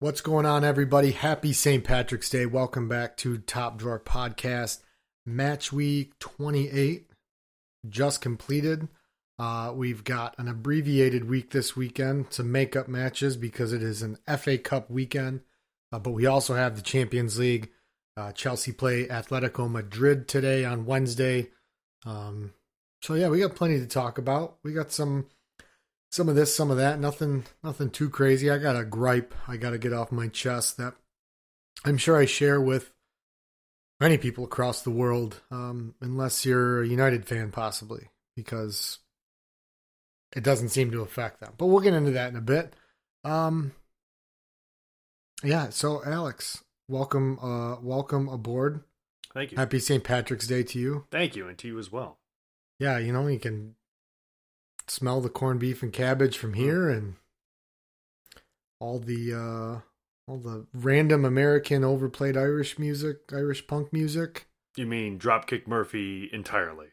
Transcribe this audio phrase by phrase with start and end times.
[0.00, 1.10] What's going on, everybody?
[1.10, 1.82] Happy St.
[1.82, 2.46] Patrick's Day.
[2.46, 4.78] Welcome back to Top Drawer Podcast.
[5.26, 7.10] Match week 28
[7.88, 8.86] just completed.
[9.40, 14.18] Uh, we've got an abbreviated week this weekend, some makeup matches because it is an
[14.36, 15.40] FA Cup weekend.
[15.90, 17.68] Uh, but we also have the Champions League.
[18.16, 21.48] Uh, Chelsea play Atletico Madrid today on Wednesday.
[22.06, 22.52] Um,
[23.02, 24.58] so yeah, we got plenty to talk about.
[24.62, 25.26] We got some
[26.10, 26.98] some of this, some of that.
[26.98, 28.50] Nothing nothing too crazy.
[28.50, 30.94] I got a gripe I got to get off my chest that
[31.84, 32.92] I'm sure I share with
[34.00, 38.98] many people across the world, um, unless you're a United fan, possibly, because
[40.34, 41.54] it doesn't seem to affect them.
[41.56, 42.74] But we'll get into that in a bit.
[43.24, 43.72] Um,
[45.42, 45.70] yeah.
[45.70, 48.82] So, Alex, welcome, uh, welcome aboard.
[49.34, 49.58] Thank you.
[49.58, 50.02] Happy St.
[50.02, 51.06] Patrick's Day to you.
[51.10, 52.18] Thank you, and to you as well.
[52.78, 53.74] Yeah, you know you can
[54.90, 57.14] smell the corned beef and cabbage from here, and
[58.80, 64.46] all the uh, all the random American overplayed Irish music, Irish punk music.
[64.76, 66.88] You mean Dropkick Murphy entirely?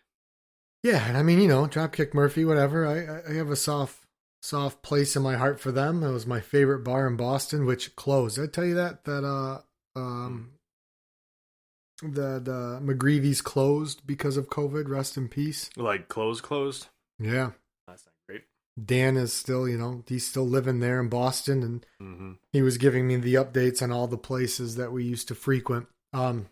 [0.84, 2.86] Yeah, and I mean, you know, Dropkick Murphy, whatever.
[2.86, 4.06] I, I have a soft,
[4.42, 6.04] soft place in my heart for them.
[6.04, 8.36] It was my favorite bar in Boston, which closed.
[8.36, 9.62] Did I tell you that that uh
[9.96, 10.52] um
[12.02, 14.88] that uh, McGreevy's closed because of COVID.
[14.90, 15.70] Rest in peace.
[15.78, 16.88] Like closed, closed.
[17.20, 17.65] Yeah, That's not great.
[18.84, 22.78] Dan is still, you know, he's still living there in Boston, and hmm he was
[22.78, 25.88] giving me the updates on all the places that we used to frequent.
[26.14, 26.48] Um,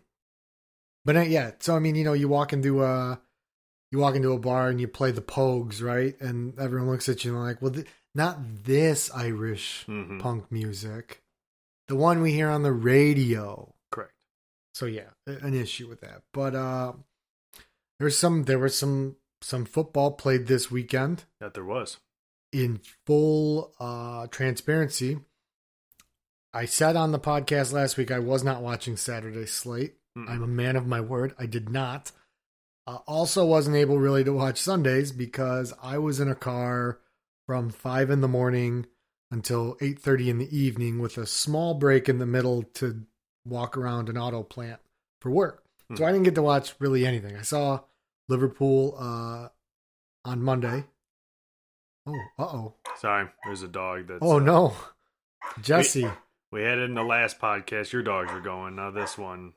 [1.05, 3.21] but uh, yeah, so I mean, you know, you walk into a
[3.91, 6.19] you walk into a bar and you play the Pogues, right?
[6.19, 11.21] And everyone looks at you and like, well, th- not this Irish hmm punk music,
[11.87, 13.73] the one we hear on the radio.
[13.91, 14.13] Correct.
[14.73, 16.23] So yeah, an issue with that.
[16.33, 16.93] But uh,
[17.99, 21.97] there's some there was some some football played this weekend That there was.
[22.53, 25.19] In full uh, transparency,
[26.53, 29.95] I said on the podcast last week I was not watching Saturday Slate.
[30.17, 30.29] Mm-mm.
[30.29, 31.33] I'm a man of my word.
[31.39, 32.11] I did not.
[32.85, 36.99] Uh, also, wasn't able really to watch Sundays because I was in a car
[37.47, 38.85] from five in the morning
[39.31, 43.03] until eight thirty in the evening, with a small break in the middle to
[43.45, 44.79] walk around an auto plant
[45.21, 45.63] for work.
[45.95, 46.09] So Hmm.
[46.09, 47.35] I didn't get to watch really anything.
[47.35, 47.79] I saw
[48.29, 49.47] Liverpool uh,
[50.25, 50.83] on Monday.
[52.05, 52.73] Oh, uh oh.
[52.97, 54.19] Sorry, there's a dog that's.
[54.21, 54.73] Oh uh, no,
[55.61, 56.07] Jesse.
[56.51, 57.91] We had it in the last podcast.
[57.91, 58.75] Your dogs were going.
[58.75, 59.53] Now this one,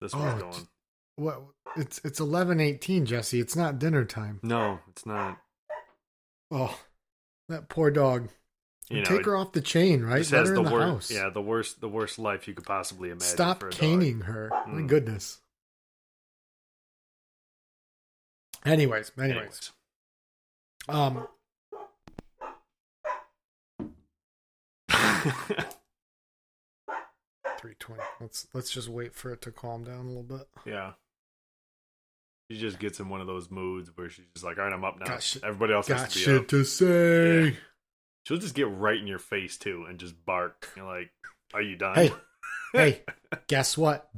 [0.00, 0.68] this one's Oh, going.
[1.16, 1.42] What?
[1.76, 3.40] It's it's eleven eighteen, Jesse.
[3.40, 4.40] It's not dinner time.
[4.42, 5.38] No, it's not.
[6.50, 6.78] Oh,
[7.48, 8.28] that poor dog.
[8.90, 10.28] You know, Take her off the chain, right?
[10.32, 11.10] Let her in the worst.
[11.10, 11.10] house.
[11.10, 11.80] Yeah, the worst.
[11.80, 13.26] The worst life you could possibly imagine.
[13.28, 13.80] Stop for a dog.
[13.80, 14.50] caning her.
[14.66, 14.86] My Mm.
[14.88, 15.38] goodness.
[18.64, 19.72] Anyways, anyways,
[20.88, 21.26] um,
[27.58, 28.02] three twenty.
[28.20, 30.48] Let's let's just wait for it to calm down a little bit.
[30.66, 30.92] yeah.
[32.50, 34.84] She just gets in one of those moods where she's just like, "All right, I'm
[34.84, 36.48] up now." Got shit- Everybody else Got has to be shit up.
[36.48, 37.44] to say.
[37.44, 37.50] Yeah.
[38.26, 40.68] She'll just get right in your face too and just bark.
[40.76, 41.10] You're like,
[41.54, 42.12] "Are you done?" Hey,
[42.72, 43.02] hey,
[43.46, 44.08] guess what?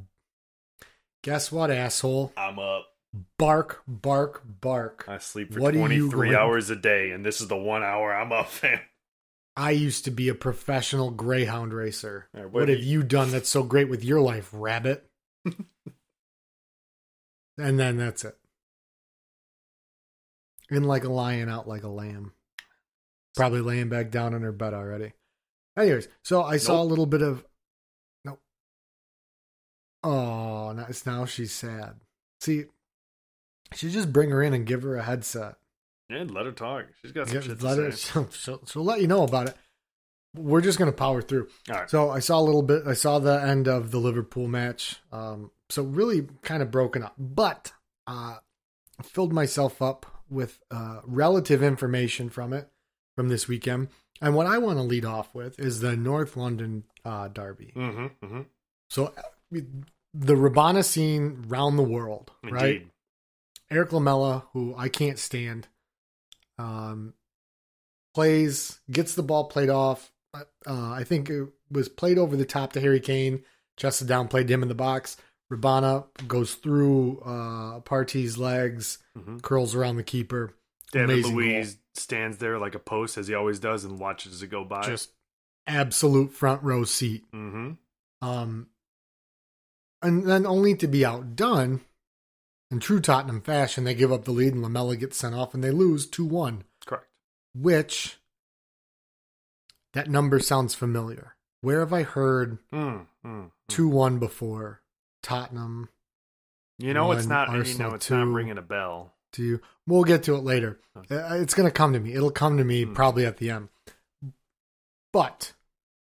[1.22, 2.32] Guess what, asshole?
[2.36, 2.86] I'm up.
[3.38, 5.04] Bark, bark, bark.
[5.06, 7.56] I sleep for What are you 23 going- hours a day, and this is the
[7.56, 8.80] one hour I'm up, fam.
[9.56, 12.28] I used to be a professional greyhound racer.
[12.32, 15.08] Right, What, what have you done that's so great with your life, rabbit?
[17.58, 18.36] and then that's it.
[20.70, 22.32] In like a lion, out like a lamb.
[23.36, 25.12] Probably laying back down in her bed already.
[25.76, 27.44] Anyways, so I saw a little bit of.
[28.24, 28.40] Nope.
[30.02, 31.94] Oh, now, now she's sad.
[32.40, 32.64] See,
[33.74, 35.56] should just bring her in and give her a headset.
[36.08, 36.86] Yeah, let her talk.
[37.02, 38.12] She's got some Yeah, shit let to her, say.
[38.12, 39.56] she'll, she'll, she'll let you know about it.
[40.36, 41.48] We're just gonna power through.
[41.70, 41.88] All right.
[41.90, 42.82] So I saw a little bit.
[42.86, 44.96] I saw the end of the Liverpool match.
[45.12, 47.72] Um, so really kind of broken up, but
[48.06, 48.36] uh,
[49.02, 52.68] filled myself up with uh, relative information from it
[53.16, 53.88] from this weekend.
[54.20, 57.72] And what I want to lead off with is the North London uh, derby.
[57.76, 58.26] Mm-hmm.
[58.26, 58.40] Mm-hmm.
[58.90, 59.60] So uh,
[60.12, 62.86] the Rabona scene round the world, right?
[63.70, 65.68] Erik Lamela, who I can't stand,
[66.58, 67.14] um,
[68.14, 70.10] plays, gets the ball played off.
[70.34, 73.42] Uh, I think it was played over the top to Harry Kane,
[73.76, 75.16] chested down, played him in the box.
[75.52, 79.42] Rabona goes through uh, Partey's legs, Mhm.
[79.42, 80.54] curls around the keeper.
[80.90, 84.48] David Amazing Luiz stands there like a post as he always does and watches it
[84.48, 84.82] go by.
[84.82, 85.10] Just
[85.66, 87.24] absolute front row seat.
[87.32, 87.72] mm-hmm.
[88.26, 88.68] Um,
[90.02, 91.80] and then only to be outdone
[92.74, 95.62] in true Tottenham fashion, they give up the lead and Lamela gets sent off and
[95.62, 96.64] they lose 2 1.
[96.84, 97.06] Correct.
[97.54, 98.18] which
[99.92, 101.36] that number sounds familiar.
[101.60, 103.50] Where have I heard Mm, mm, mm.
[103.68, 104.82] 2 1 before?
[105.22, 105.88] Tottenham.
[106.78, 107.48] You know it's not.
[107.66, 109.14] You know it's not ringing a bell.
[109.32, 109.60] Do you?
[109.86, 110.80] We'll get to it later.
[110.96, 111.16] Okay.
[111.16, 112.12] Uh, It's going to come to me.
[112.14, 112.92] It'll come to me Hmm.
[112.94, 113.68] probably at the end.
[115.12, 115.52] But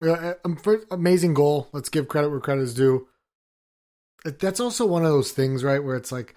[0.01, 0.57] uh, um,
[0.89, 1.67] amazing goal.
[1.73, 3.07] Let's give credit where credit is due.
[4.23, 6.35] That's also one of those things, right, where it's like,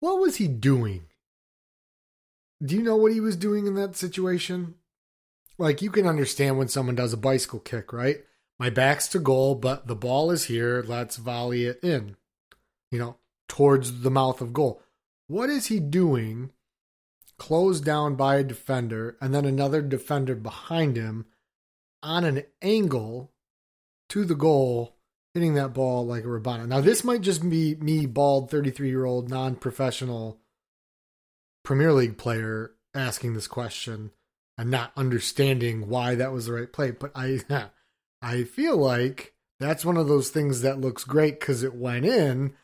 [0.00, 1.04] what was he doing?
[2.62, 4.74] Do you know what he was doing in that situation?
[5.58, 8.18] Like, you can understand when someone does a bicycle kick, right?
[8.58, 10.84] My back's to goal, but the ball is here.
[10.86, 12.16] Let's volley it in,
[12.90, 13.16] you know,
[13.48, 14.82] towards the mouth of goal.
[15.28, 16.50] What is he doing?
[17.38, 21.26] Closed down by a defender, and then another defender behind him
[22.02, 23.32] on an angle
[24.10, 24.96] to the goal,
[25.34, 26.66] hitting that ball like a Rabona.
[26.66, 30.38] Now, this might just be me, bald 33 year old, non professional
[31.64, 34.10] Premier League player, asking this question
[34.58, 36.90] and not understanding why that was the right play.
[36.90, 37.40] But I,
[38.22, 42.54] I feel like that's one of those things that looks great because it went in.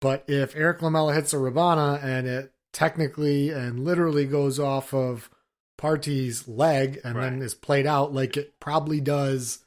[0.00, 5.30] But if Erik Lamela hits a Rabona and it technically and literally goes off of
[5.78, 9.63] Partey's leg and then is played out like it probably does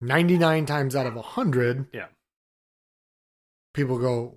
[0.00, 2.06] 99 times out of 100, Yeah.
[3.74, 4.34] people go,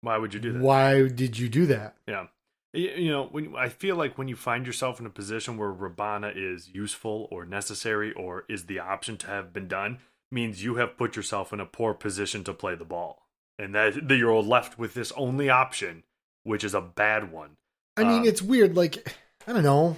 [0.00, 0.62] Why would you do that?
[0.62, 1.96] Why did you do that?
[2.06, 2.26] Yeah.
[2.72, 6.32] You, know, when I feel like when you find yourself in a position where Rabona
[6.36, 9.98] is useful or necessary or is the option to have been done,
[10.30, 13.22] means you have put yourself in a poor position to play the ball.
[13.58, 16.02] And that, that you're left with this only option,
[16.42, 17.56] which is a bad one.
[17.96, 18.76] I mean, Um, it's weird.
[18.76, 19.16] Like,
[19.46, 19.96] I don't know.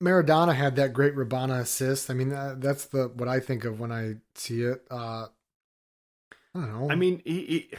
[0.00, 2.10] Ra- Maradona had that great Rabona assist.
[2.10, 4.86] I mean, uh, that's the what I think of when I see it.
[4.90, 5.26] Uh,
[6.54, 6.90] I don't know.
[6.90, 7.70] I mean, he, he,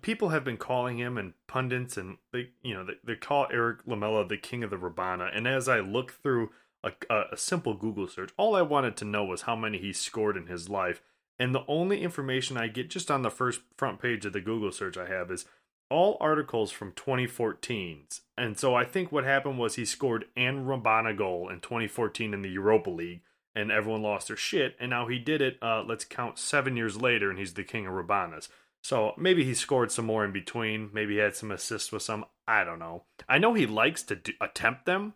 [0.00, 3.80] people have been calling him and pundits and they, you know, they, they call Erik
[3.86, 5.30] Lamela the king of the Rabona.
[5.34, 6.50] And as I look through
[6.82, 10.36] a, a simple Google search, all I wanted to know was how many he scored
[10.36, 11.00] in his life.
[11.38, 14.70] And the only information I get just on the first front page of the Google
[14.70, 15.46] search I have is
[15.90, 18.22] all articles from 2014's.
[18.36, 22.42] And so I think what happened was he scored an Rabona goal in 2014 in
[22.42, 23.22] the Europa League,
[23.54, 24.76] and everyone lost their shit.
[24.80, 25.58] And now he did it.
[25.62, 28.48] Uh, let's count seven years later, and he's the king of Rabonas.
[28.82, 30.90] So maybe he scored some more in between.
[30.92, 32.24] Maybe he had some assists with some.
[32.46, 33.04] I don't know.
[33.28, 35.14] I know he likes to do, attempt them,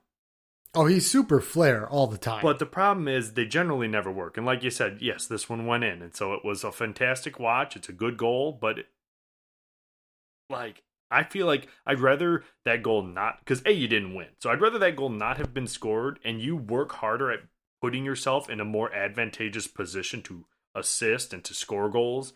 [0.75, 2.43] oh, he's super flair all the time.
[2.43, 4.37] but the problem is they generally never work.
[4.37, 7.39] And like you said, yes, this one went in, and so it was a fantastic
[7.39, 7.77] watch.
[7.77, 8.79] It's a good goal, but
[10.51, 14.51] like I feel like I'd rather that goal not because a you didn't win, so
[14.51, 17.41] I'd rather that goal not have been scored, and you work harder at
[17.81, 22.33] putting yourself in a more advantageous position to assist and to score goals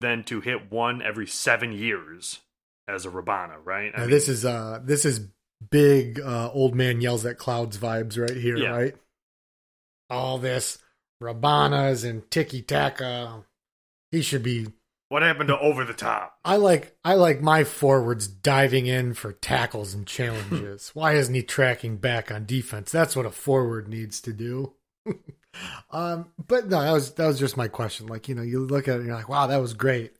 [0.00, 2.40] than to hit one every seven years
[2.88, 3.92] as a Rabona, right?
[3.96, 5.28] Now, this is uh, this is
[5.70, 8.70] big uh, old man yells at clouds vibes right here, Yeah.
[8.70, 8.96] right?
[10.08, 10.78] All this
[11.22, 13.44] Rabonas and tiki taka.
[14.10, 14.68] He should be
[15.10, 16.38] what happened to over the top.
[16.44, 20.90] I like I like my forwards diving in for tackles and challenges.
[20.94, 22.90] Why isn't he tracking back on defense?
[22.90, 24.74] That's what a forward needs to do.
[25.90, 28.06] um, but no, that was that was just my question.
[28.06, 30.12] Like you know, you look at it, and you're like, wow, that was great.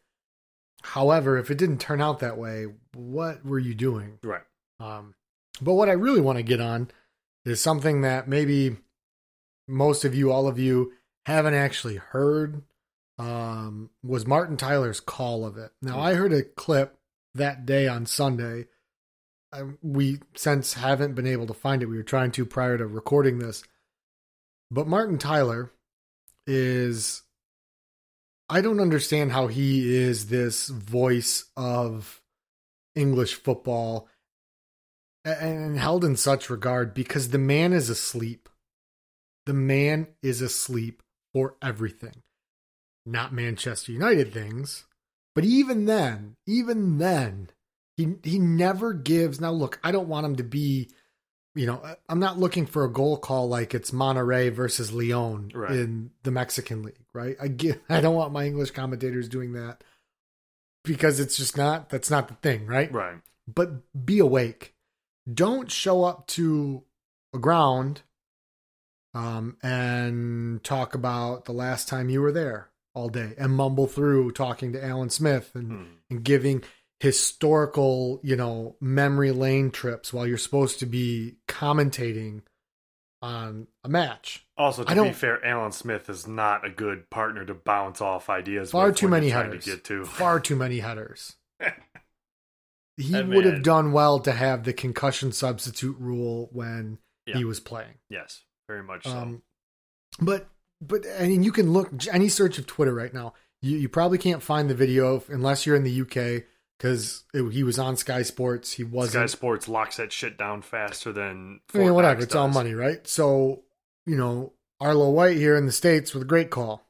[0.82, 4.18] However, if it didn't turn out that way, what were you doing?
[4.24, 4.42] Right.
[4.80, 5.14] Um,
[5.62, 6.90] but what I really want to get on
[7.44, 8.76] is something that maybe
[9.68, 10.92] most of you, all of you,
[11.26, 12.62] haven't actually heard.
[13.20, 15.72] Um, was Martin Tyler's call of it.
[15.82, 16.96] Now I heard a clip
[17.34, 18.66] that day on Sunday.
[19.52, 21.86] I, we since haven't been able to find it.
[21.86, 23.62] We were trying to prior to recording this,
[24.70, 25.70] but Martin Tyler
[26.46, 27.22] is.
[28.48, 32.22] I don't understand how he is this voice of
[32.96, 34.08] English football
[35.26, 38.48] and held in such regard because the man is asleep.
[39.44, 41.02] The man is asleep
[41.34, 42.22] for everything.
[43.06, 44.84] Not Manchester United things,
[45.34, 47.50] but even then, even then,
[47.96, 49.40] he he never gives.
[49.40, 50.90] Now look, I don't want him to be,
[51.54, 55.72] you know, I'm not looking for a goal call like it's Monterrey versus Leon Right.
[55.72, 57.36] in the Mexican league, right?
[57.40, 59.82] I get, I don't want my English commentators doing that
[60.84, 62.92] because it's just not that's not the thing, right?
[62.92, 63.16] Right.
[63.52, 63.70] but
[64.06, 64.74] be awake.
[65.32, 66.82] Don't show up to
[67.34, 68.02] a ground
[69.14, 72.69] um, and talk about the last time you were there
[73.00, 75.84] all day and mumble through talking to Alan Smith and, Hmm.
[76.10, 76.62] and giving
[77.00, 82.42] historical, you know, memory lane trips while you're supposed to be commentating
[83.22, 84.46] on a match.
[84.56, 88.28] Also, to I be fair, Alan Smith is not a good partner to bounce off
[88.30, 88.70] ideas.
[88.70, 89.64] Far too many headers.
[89.64, 90.04] to get to.
[90.04, 91.36] Far too many headers.
[92.96, 97.38] he That would have done well to have the concussion substitute rule when Yeah.
[97.38, 97.94] he was playing.
[98.10, 99.16] Yes, very much so.
[99.16, 99.42] Um,
[100.20, 100.48] but
[100.80, 103.34] but I mean, you can look any search of Twitter right now.
[103.62, 106.44] You you probably can't find the video unless you're in the UK
[106.78, 108.72] because he was on Sky Sports.
[108.72, 109.12] He wasn't.
[109.12, 111.60] Sky Sports locks that shit down faster than.
[111.74, 112.14] I mean, whatever.
[112.14, 113.06] Knox It's all money, right?
[113.06, 113.64] So
[114.06, 116.86] you know, Arlo White here in the states with a great call.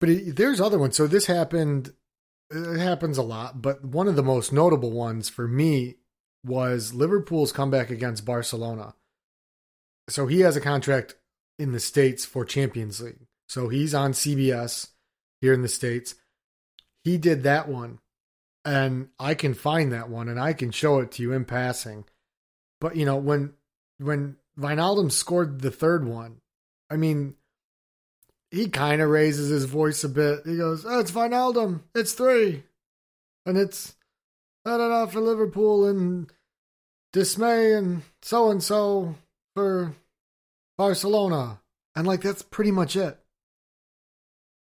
[0.00, 0.96] But it, there's other ones.
[0.96, 1.92] So this happened.
[2.50, 5.96] It happens a lot, but one of the most notable ones for me
[6.44, 8.94] was Liverpool's comeback against Barcelona.
[10.08, 11.16] So he has a contract
[11.58, 13.26] in the states for Champions League.
[13.48, 14.88] So he's on CBS
[15.40, 16.14] here in the states.
[17.02, 17.98] He did that one,
[18.64, 22.04] and I can find that one and I can show it to you in passing.
[22.80, 23.54] But you know when
[23.98, 26.40] when Wijnaldum scored the third one,
[26.90, 27.34] I mean,
[28.50, 30.40] he kind of raises his voice a bit.
[30.46, 31.82] He goes, "Oh, it's Wijnaldum.
[31.94, 32.64] It's three,
[33.44, 33.94] and it's
[34.64, 36.32] not enough for Liverpool and
[37.12, 39.14] dismay and so and so
[39.54, 39.94] for
[40.76, 41.60] Barcelona."
[41.96, 43.18] And like that's pretty much it.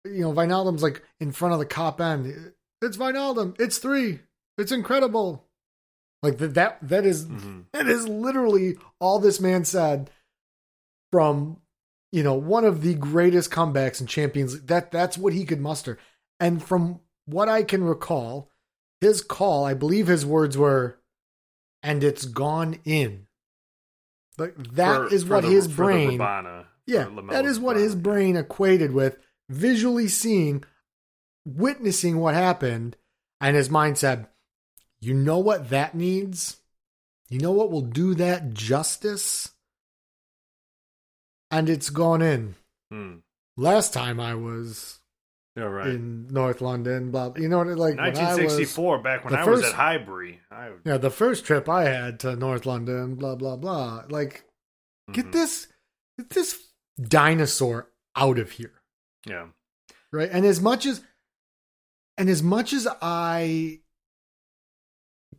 [0.04, 2.54] You know, Wijnaldum's like in front of the Kop end.
[2.82, 3.60] It's Wijnaldum.
[3.60, 4.20] It's three.
[4.58, 5.48] It's incredible.
[6.22, 6.54] Like that.
[6.54, 7.66] That that is Mhm.
[7.74, 10.12] that is literally all this man said
[11.12, 11.62] from
[12.12, 14.68] you know one of the greatest comebacks in Champions League.
[14.68, 15.98] That that's what he could muster.
[16.40, 18.52] And from what I can recall,
[19.02, 21.00] his call, I believe his words were,
[21.82, 23.28] "And it's gone in."
[24.38, 26.20] Like that is For- for what the- his brain.
[26.20, 29.18] Rabona, Yeah, that is what his brain equated with
[29.50, 30.64] visually seeing,
[31.46, 32.98] witnessing what happened,
[33.42, 34.28] and his mind said,
[35.00, 36.58] "You know what that needs?
[37.30, 39.52] You know what will do that justice?"
[41.50, 42.56] And it's gone in.
[42.92, 43.18] Hmm.
[43.58, 45.00] Last time I was
[45.56, 45.88] Yeah, right.
[45.88, 47.32] in North London, blah.
[47.38, 47.68] You know what?
[47.68, 50.42] Like when I was, 1964, back when the I was first- at Highbury.
[50.52, 54.04] I, yeah, the first trip I had to North London, blah blah blah.
[54.10, 54.44] Like,
[55.14, 55.32] get Mhm.
[55.32, 55.68] this,
[56.18, 56.62] get this
[57.02, 58.74] dinosaur out of here.
[59.26, 59.48] Yeah.
[60.12, 61.02] right and as much as
[62.18, 63.80] and as much as i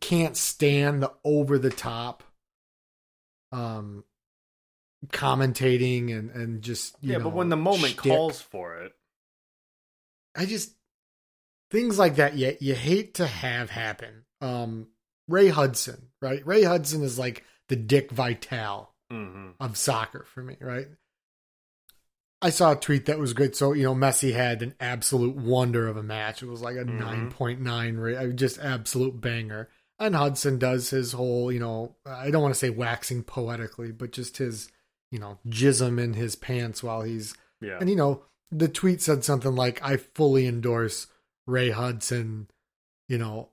[0.01, 2.21] can't stand the over the top
[3.51, 4.03] um
[5.07, 8.93] commentating and and just you Yeah, know, but when the moment shtick, calls for it,
[10.37, 10.71] i just
[11.71, 14.87] things like that you, you hate to have happen um
[15.27, 20.55] ray hudson right ray hudson is like the Dick Vitale hmm of soccer for me,
[20.61, 20.87] right?
[22.41, 23.55] I saw a tweet that was good.
[23.55, 26.43] So, you know, Messi had an absolute wonder of a match.
[26.43, 27.31] It was like a Mhm.
[27.31, 29.69] 9.9 rate, uh, just absolute banger.
[29.97, 34.11] And Hudson does his whole, you know, I don't want to say waxing poetically, but
[34.11, 34.69] just his,
[35.09, 37.79] you know, jism in his pants while he's, yeah.
[37.79, 41.07] and you know, the tweet said something like, I fully endorse
[41.45, 42.49] Ray Hudson,
[43.07, 43.49] you know,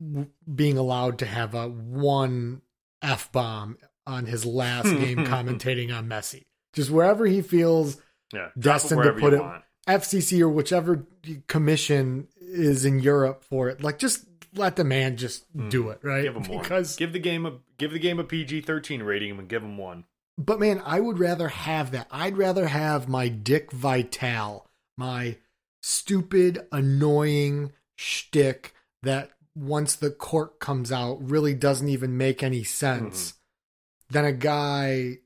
[0.00, 2.62] w- being allowed to have a one
[3.02, 6.44] F bomb on his last game commentating on Messi.
[6.74, 8.00] Just wherever he feels
[8.32, 8.48] yeah.
[8.58, 9.64] Destined to put it- want.
[9.88, 11.06] FCC or whichever
[11.46, 15.70] commission is in Europe for it, like just let the man just hmm.
[15.70, 16.24] do it, right?
[16.24, 16.58] Give him one.
[16.62, 19.78] because Give the game a give the game a PG thirteen rating and give him
[19.78, 20.04] one.
[20.38, 22.06] But man, I would rather have that.
[22.12, 25.36] I'd rather have my Dick Vitale, my
[25.82, 33.32] stupid, annoying shtick that once the cork comes out really doesn't even make any sense,
[33.32, 34.14] mm-hmm.
[34.14, 35.18] than a guy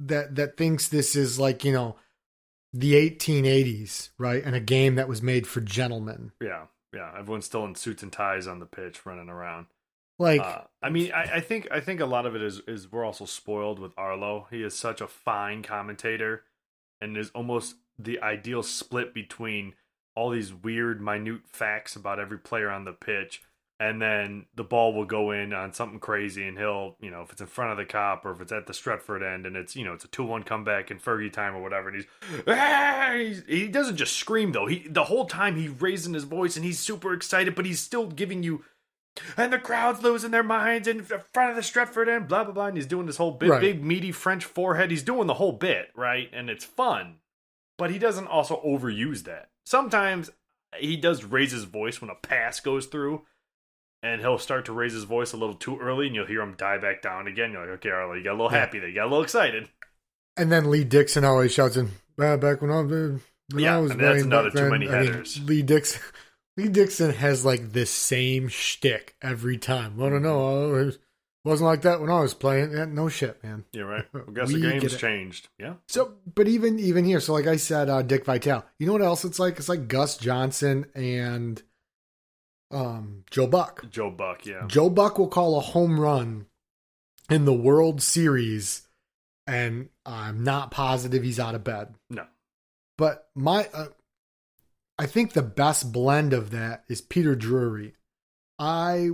[0.00, 1.96] that that thinks this is like you know
[2.72, 4.42] the 1880s, right?
[4.44, 6.32] And a game that was made for gentlemen.
[6.42, 7.12] Yeah, yeah.
[7.16, 9.66] Everyone's still in suits and ties on the pitch, running around.
[10.18, 12.90] Like, Uh, I mean, I, I think I think a lot of it is is
[12.90, 14.46] we're also spoiled with Arlo.
[14.50, 16.44] He is such a fine commentator,
[17.00, 19.74] and is almost the ideal split between
[20.14, 23.42] all these weird, minute facts about every player on the pitch,
[23.78, 27.30] and then the ball will go in on something crazy, and he'll, you know, if
[27.30, 29.76] it's in front of the Kop or if it's at the Stretford end, and it's
[29.76, 32.06] you know it's a two one comeback in Fergie time or whatever, and he's,
[32.48, 34.66] "Ah!" he's he doesn't just scream though.
[34.66, 38.06] He the whole time he's raising his voice and he's super excited, but he's still
[38.08, 38.64] giving you
[39.36, 42.66] and the crowd's losing their minds in front of the Stretford and blah blah blah.
[42.66, 43.60] And he's doing this whole big, Right.
[43.60, 44.90] big meaty French forehead.
[44.90, 46.28] He's doing the whole bit, right?
[46.32, 47.16] And it's fun,
[47.76, 49.50] but he doesn't also overuse that.
[49.66, 50.30] Sometimes
[50.76, 53.22] he does raise his voice when a pass goes through,
[54.02, 56.54] and he'll start to raise his voice a little too early, and you'll hear him
[56.56, 57.52] die back down again.
[57.52, 58.58] You're like, okay, Arlo, you got a little Yeah.
[58.60, 59.68] happy there, you got a little excited.
[60.36, 63.20] And then Lee Dixon always shouts in, "Ah, back when I was, when
[63.64, 65.40] Yeah, I was and that's playing another too then." many I mean, headers.
[65.44, 66.00] Lee Dixon,
[66.58, 70.02] Lee Dixon has like the same shtick every time.
[70.02, 70.74] I don't know.
[70.74, 70.98] It
[71.44, 72.72] wasn't like that when I was playing.
[72.72, 73.64] Yeah, no shit, man.
[73.72, 74.04] You're right.
[74.14, 75.48] I guess the game's changed.
[75.56, 75.74] Yeah.
[75.86, 78.64] So, but even even here, so like I said, uh, Dick Vitale.
[78.80, 79.58] You know what else it's like?
[79.58, 81.62] It's like Gus Johnson and
[82.72, 83.88] um, Joe Buck.
[83.88, 84.44] Joe Buck.
[84.44, 84.64] Yeah.
[84.66, 86.46] Joe Buck will call a home run
[87.30, 88.82] in the World Series,
[89.46, 91.94] and I'm not positive he's out of bed.
[92.10, 92.26] No.
[92.96, 93.86] But my, uh,
[94.98, 97.94] I think the best blend of that is Peter Drury.
[98.58, 99.10] I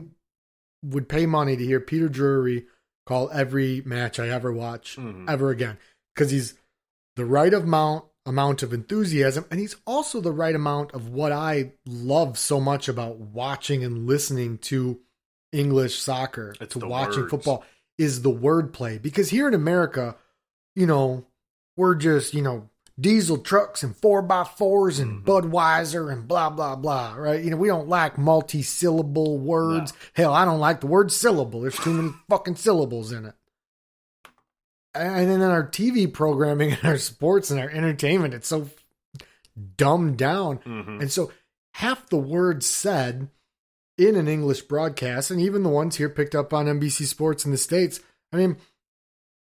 [0.83, 2.67] would pay money to hear Peter Drury
[3.07, 5.29] call every match I ever watch Mhm.
[5.29, 5.77] ever again
[6.15, 6.55] because he's
[7.17, 11.75] the right amount amount of enthusiasm and he's also the right amount of what I
[11.85, 14.99] love so much about watching and listening to
[15.53, 17.31] English soccer It's to watching words.
[17.31, 17.65] football
[17.99, 20.17] is the wordplay because here in America
[20.75, 21.27] you know
[21.77, 25.25] we're just you know diesel trucks and four by 4s and Mhm.
[25.25, 30.45] Budweiser and blah blah blah right you know we don't like multi-syllable words hell I
[30.45, 33.35] don't like the word syllable there's too many fucking syllables in it
[34.95, 38.69] and then in our TV programming and our sports and our entertainment, it's so
[39.77, 40.59] dumbed down.
[40.59, 41.01] Mhm.
[41.01, 41.33] And so
[41.73, 43.29] half the words said
[43.99, 47.51] in an English broadcast, and even the ones here picked up on NBC Sports in
[47.51, 47.99] the States,
[48.33, 48.57] I mean,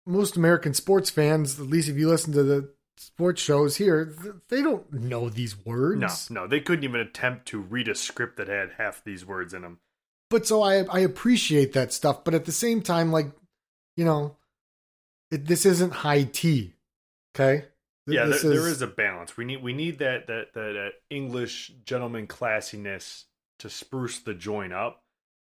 [0.05, 4.15] most American sports fans, at least if you listen to the sports shows here,
[4.49, 6.31] they don't know these words.
[6.31, 9.53] No, no, they couldn't even attempt to read a script that had half these words
[9.55, 9.79] in them.
[10.31, 13.31] but so I I appreciate that stuff, but at the same time, like
[13.97, 14.37] you know,
[15.31, 16.75] it, this isn't high tea,
[17.35, 17.61] okay?
[17.61, 17.71] Th-
[18.19, 19.37] Yeah, there, this there is a balance.
[19.37, 23.25] We need we need that that that, that English gentleman classiness
[23.59, 25.03] to spruce the joint up,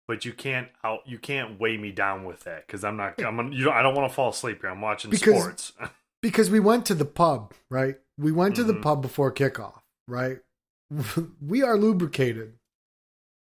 [0.07, 3.37] but you can't out you can't weigh me down with that because I'm not I'm
[3.37, 4.69] gonna- you know I don't want to fall asleep here.
[4.69, 5.73] I'm watching Because- sports.
[6.21, 7.95] because we went to the pub, right?
[8.17, 8.81] We went to the Mhm.
[8.81, 10.39] pub before kickoff, right?
[11.41, 12.53] we are lubricated,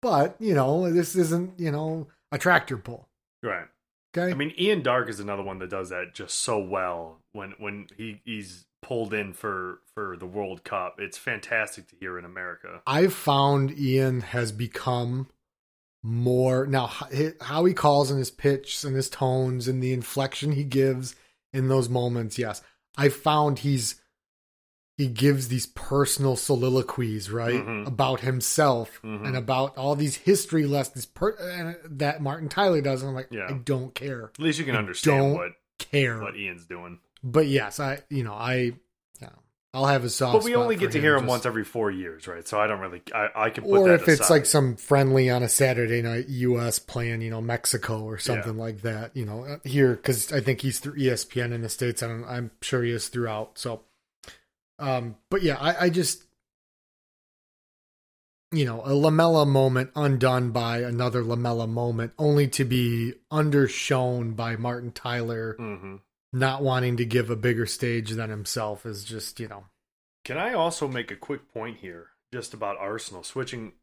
[0.02, 3.08] but you know, this isn't you know a tractor pull,
[3.44, 3.68] right.
[4.18, 4.32] okay?
[4.32, 7.88] I mean, Ian Darke is another one that does that just so well when when
[7.96, 11.00] he he's pulled in for for the World Cup.
[11.00, 12.82] It's fantastic to hear in America.
[12.86, 15.28] I've found Ian has become
[16.04, 16.88] more now
[17.42, 21.16] how he calls in his pitch and his tones and the inflection he gives
[21.54, 22.38] in those moments.
[22.38, 22.62] Yes,
[22.98, 23.96] I found he's
[24.98, 27.86] he gives these personal soliloquies right Mhm.
[27.86, 29.28] about himself Mhm.
[29.28, 33.04] and about all these history lessons per, that Martin Tyler does.
[33.04, 33.46] And I'm like, Yeah.
[33.48, 36.20] I don't care, At least you can I understand don't what care.
[36.20, 37.00] what Ian's doing.
[37.24, 38.74] But yes, I you know I
[39.78, 40.34] I'll have a soft.
[40.40, 42.48] But we only get to hear him just- once every four years, right?
[42.48, 43.02] So I don't really.
[43.14, 46.80] I, I can put or if it's like some friendly on a Saturday night U.S.
[46.80, 50.62] playing, you know, Mexico or something like that, you know, uh, here because I think
[50.62, 53.60] he's through ESPN in the states, and I'm sure he is throughout.
[53.60, 53.82] So,
[54.80, 56.24] um, but yeah, I, I just,
[58.52, 64.56] you know, a Lamela moment undone by another Lamela moment, only to be undershown by
[64.56, 66.00] Martin Tyler Mhm.
[66.34, 69.66] Not wanting to give a bigger stage than himself is just, you know,
[70.26, 73.74] Can I also make a quick point here, just about Arsenal switching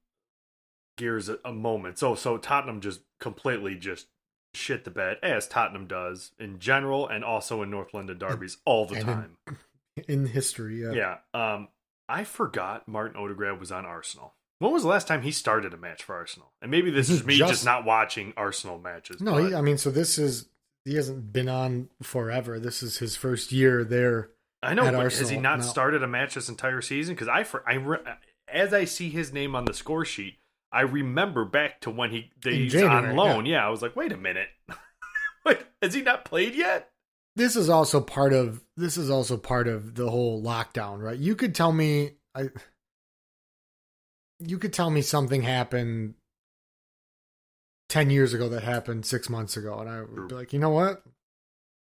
[0.98, 1.98] gears a, a moment?
[1.98, 4.06] So, so Tottenham just completely just
[4.54, 8.86] shit the bed, as Tottenham does in general, and also in North London derbies all
[8.86, 9.36] the and in- time.
[10.08, 10.82] in history.
[10.82, 11.16] Yeah.
[11.34, 11.54] Yeah.
[11.54, 11.68] Um,
[12.08, 14.34] I forgot Martin Odegaard was on Arsenal.
[14.60, 16.52] When was the last time he started a match for Arsenal?
[16.62, 19.20] And maybe this is me Just- just, not watching Arsenal matches.
[19.20, 20.46] No, but I mean, so this is
[20.84, 22.58] he hasn't been on forever.
[22.58, 24.30] This is his first year there.
[24.62, 25.64] I know, has he not no.
[25.64, 27.14] started a match this entire season?
[27.14, 27.98] Because I, for, I, re-
[28.48, 30.38] as I see his name on the score sheet,
[30.72, 33.46] I remember back to when he he's January, on loan.
[33.46, 33.64] Yeah.
[33.64, 34.48] I was like, wait a minute,
[35.46, 36.90] wait, has he not played yet?
[37.36, 41.18] This is also part of this is also part of the whole lockdown, right?
[41.18, 42.50] You could tell me I
[44.38, 46.14] you could tell me something happened
[47.88, 50.70] 10 years ago that happened 6 months ago and I would be like, "You know
[50.70, 51.02] what?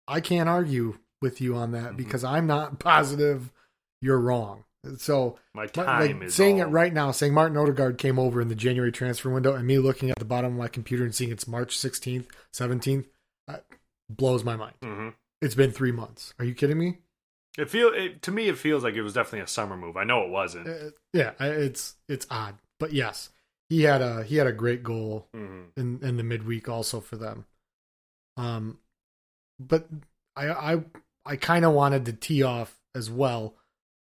[0.08, 1.96] I can't argue with you on that Mhm.
[1.96, 3.52] because I'm not positive
[4.00, 4.64] you're wrong."
[4.98, 8.42] So, My time like is saying all- it right now, saying Martin Odegaard came over
[8.42, 11.14] in the January transfer window, and me looking at the bottom of my computer and
[11.14, 13.06] seeing it's March 16th, 17th,
[13.48, 13.58] uh,
[14.10, 14.74] blows my mind.
[14.82, 15.14] Mhm.
[15.40, 16.34] It's been three months.
[16.38, 16.98] Are you kidding me?
[17.56, 19.96] It feel it, to me, it feels like it was definitely a summer move.
[19.96, 20.68] I know it wasn't.
[20.68, 23.30] Uh, yeah, it's it's odd, but yes,
[23.68, 25.70] he had a he had a great goal Mhm.
[25.76, 27.46] in in the midweek also for them.
[28.36, 28.80] Um,
[29.58, 29.88] but
[30.36, 30.84] I I
[31.24, 33.56] I kind of wanted to tee off as well.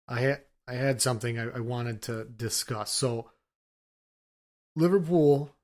[0.06, 2.90] I had I had something I, I wanted to discuss.
[2.92, 3.30] So
[4.76, 5.54] Liverpool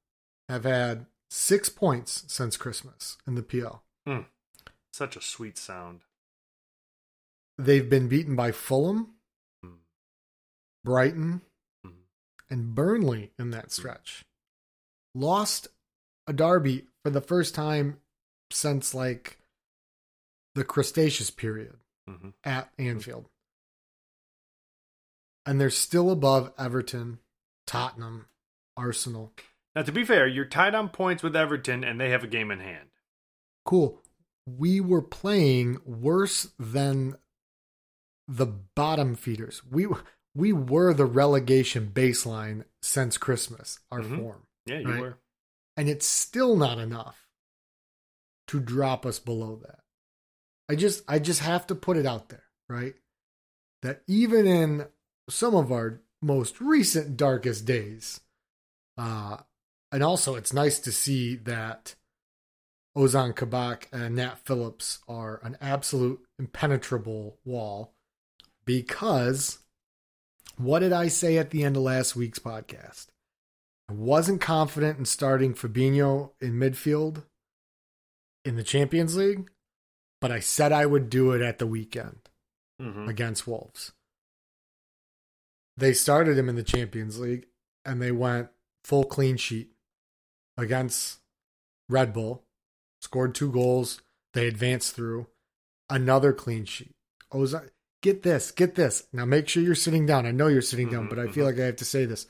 [0.49, 3.83] have had six points since Christmas in the PL.
[4.93, 6.05] Such a sweet sound.
[7.59, 9.15] They've been beaten by Fulham,
[9.65, 9.79] Mm.
[10.85, 11.43] Brighton.
[12.55, 14.25] And Burnley in that stretch.
[15.13, 15.67] Lost
[16.29, 17.99] a derby for the first time
[18.53, 19.39] since like
[20.55, 21.77] the Cretaceous period
[22.09, 22.33] Mhm.
[22.45, 23.29] at Anfield.
[25.45, 27.19] And they're still above Everton,
[27.67, 28.29] Tottenham,
[28.77, 29.35] Arsenal.
[29.75, 32.51] Now, to be fair, you're tied on points with Everton, and they have a game
[32.53, 32.91] in hand.
[33.65, 34.01] Cool.
[34.47, 37.17] we were playing worse than
[38.29, 39.65] the bottom feeders.
[39.65, 39.87] We
[40.35, 44.17] we were the relegation baseline since Christmas, our Mhm.
[44.19, 44.47] form.
[44.67, 45.01] Yeah, you Right.
[45.01, 45.19] were.
[45.77, 47.29] And it's still not enough
[48.49, 49.85] to drop us below that.
[50.69, 52.95] I just I just have to put it out there, right?
[53.83, 54.89] That even in
[55.29, 58.21] some of our most recent darkest days,
[58.97, 59.43] uh
[59.93, 61.95] and also it's nice to see that
[62.97, 67.95] Ozan Kabak and Nat Phillips are an absolute impenetrable wall
[68.65, 69.64] because
[70.57, 73.07] what did I say at the end of last week's podcast?
[73.89, 77.25] I wasn't confident in starting Fabinho in midfield
[78.45, 79.51] in the Champions League,
[80.21, 82.29] but I said I would do it at the weekend
[82.81, 83.93] hmm against Wolves.
[85.77, 87.47] They started him in the Champions League
[87.85, 88.49] and they went
[88.85, 89.71] full clean sheet
[90.57, 91.19] against
[91.89, 92.45] Red Bull,
[93.01, 94.01] scored two goals,
[94.33, 95.27] they advanced through
[95.91, 96.95] another clean sheet.
[98.05, 99.07] Get this, get this.
[99.15, 100.27] Now make sure you're sitting down.
[100.27, 101.53] I know you're sitting down, but I feel mhm.
[101.53, 102.27] like I have to say this.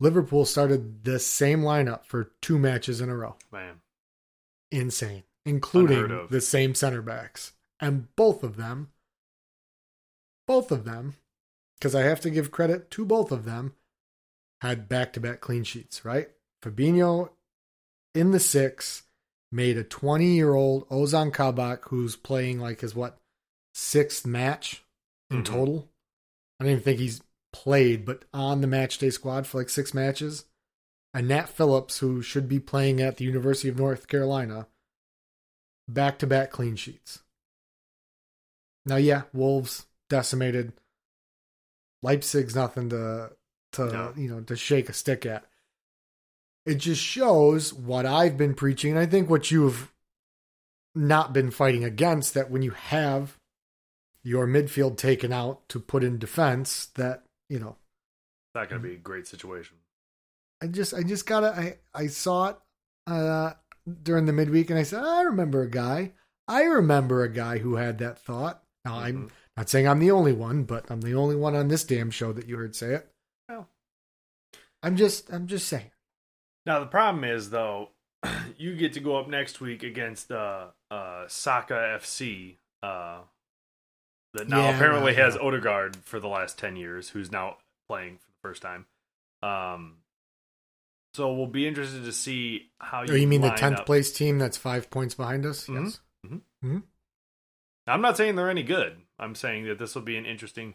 [0.00, 3.82] Liverpool started the same lineup for two matches in a row Man.
[4.72, 7.52] insane, including the same center backs.
[7.78, 8.90] And both of them,
[10.46, 11.16] both of them,
[11.78, 13.74] because I have to give credit to both of them,
[14.62, 16.30] had back to back clean sheets, right?
[16.62, 17.28] Fabinho
[18.14, 19.02] in the six
[19.52, 23.18] made a 20 year old Ozan Kabak who's playing like his what,
[23.74, 24.84] sixth match
[25.30, 25.44] in Mhm.
[25.44, 25.90] total.
[26.58, 27.20] I don't even think he's
[27.52, 30.46] played, but on the match day squad for like six matches.
[31.12, 34.68] And Nat Phillips, who should be playing at the University of North Carolina,
[35.88, 37.22] back to back clean sheets.
[38.86, 40.72] Now, yeah, Wolves decimated.
[42.02, 43.36] Leipzig's nothing to
[43.72, 44.14] to No.
[44.16, 45.48] you know to shake a stick at.
[46.66, 49.92] It just shows what I've been preaching, and I think what you've
[50.94, 53.40] not been fighting against that when you have
[54.24, 57.76] your midfield taken out to put in defense, that you know
[58.48, 59.76] It's not going to be a great situation.
[60.62, 62.56] I just I just gotta I I saw it
[63.06, 63.52] uh
[64.02, 66.12] during the midweek and I said I remember a guy
[66.48, 68.62] I remember a guy who had that thought.
[68.84, 69.30] Now I'm Mhm.
[69.58, 72.32] not saying I'm the only one, but I'm the only one on this damn show
[72.32, 73.10] that you heard say it.
[73.48, 73.68] Well.
[74.82, 75.90] I'm just I'm just saying.
[76.64, 77.90] Now the problem is though,
[78.56, 83.20] you get to go up next week against uh uh Saka FC, uh
[84.34, 85.40] that now Yeah, apparently well, has yeah.
[85.46, 87.56] Odegaard for the last ten years, who's now
[87.88, 88.86] playing for the first time.
[89.42, 89.96] Um
[91.14, 93.86] so we'll be interested to see how you Oh, you mean the tenth up.
[93.86, 95.66] place team that's five points behind us?
[95.66, 96.40] Mhm.
[96.62, 96.80] Yes.
[97.86, 98.96] I'm not saying they're any good.
[99.18, 100.74] I'm saying that this will be an interesting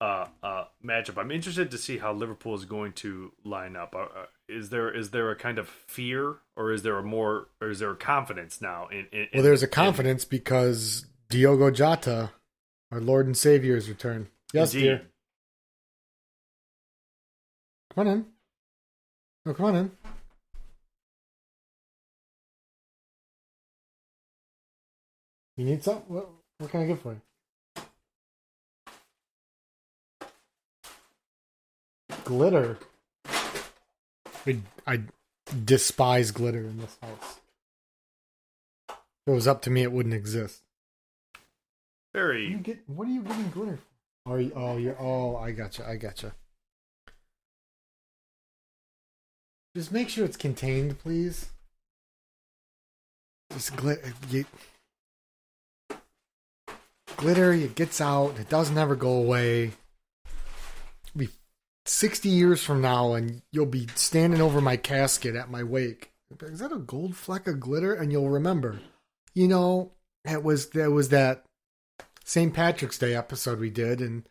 [0.00, 1.16] uh, uh, matchup.
[1.16, 3.94] I'm interested to see how Liverpool is going to line up.
[3.94, 7.46] Uh, uh, is there is there a kind of fear, or is there a more,
[7.60, 8.88] or is there a confidence now?
[8.88, 12.32] In, in Well there's a in- confidence because Diogo Jota,
[12.92, 14.26] our Lord and Savior, has returned.
[14.52, 14.86] Yes, Indeed.
[14.86, 15.02] dear.
[17.94, 18.26] Come on in.
[19.46, 19.90] Oh, come on in.
[25.56, 26.04] You need something?
[26.06, 26.28] What,
[26.58, 27.20] what can I get for you?
[32.24, 32.78] Glitter.
[34.46, 35.00] I, I
[35.64, 37.40] despise glitter in this house.
[38.88, 38.96] If
[39.28, 40.62] it was up to me, it wouldn't exist.
[42.12, 42.60] What are you Very.
[42.62, 42.78] get?
[42.88, 44.30] What are you getting glitter for?
[44.30, 44.52] Oh, are you?
[44.54, 44.96] Oh, you're.
[45.00, 45.86] Oh, I gotcha.
[45.88, 46.34] I gotcha.
[49.74, 51.48] Just make sure it's contained, please.
[53.52, 54.12] Just glitter.
[54.30, 54.44] You,
[57.16, 57.52] glitter.
[57.52, 58.38] It gets out.
[58.38, 59.72] It doesn't ever go away.
[61.16, 61.30] Be
[61.86, 66.10] sixty years from now, and you'll be standing over my casket at my wake.
[66.42, 67.94] Is that a gold fleck of glitter?
[67.94, 68.80] And you'll remember.
[69.34, 69.92] You know,
[70.26, 71.44] it was there was that
[72.24, 72.52] St.
[72.54, 74.28] Patrick's Day episode we did, and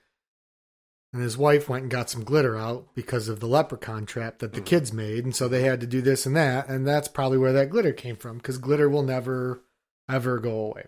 [1.13, 4.53] and his wife went and got some glitter out because of the leprechaun trap that
[4.53, 4.65] the Mhm.
[4.65, 7.51] kids made, and so they had to do this and that, and that's probably where
[7.51, 9.61] that glitter came from because glitter will never
[10.07, 10.87] ever go away.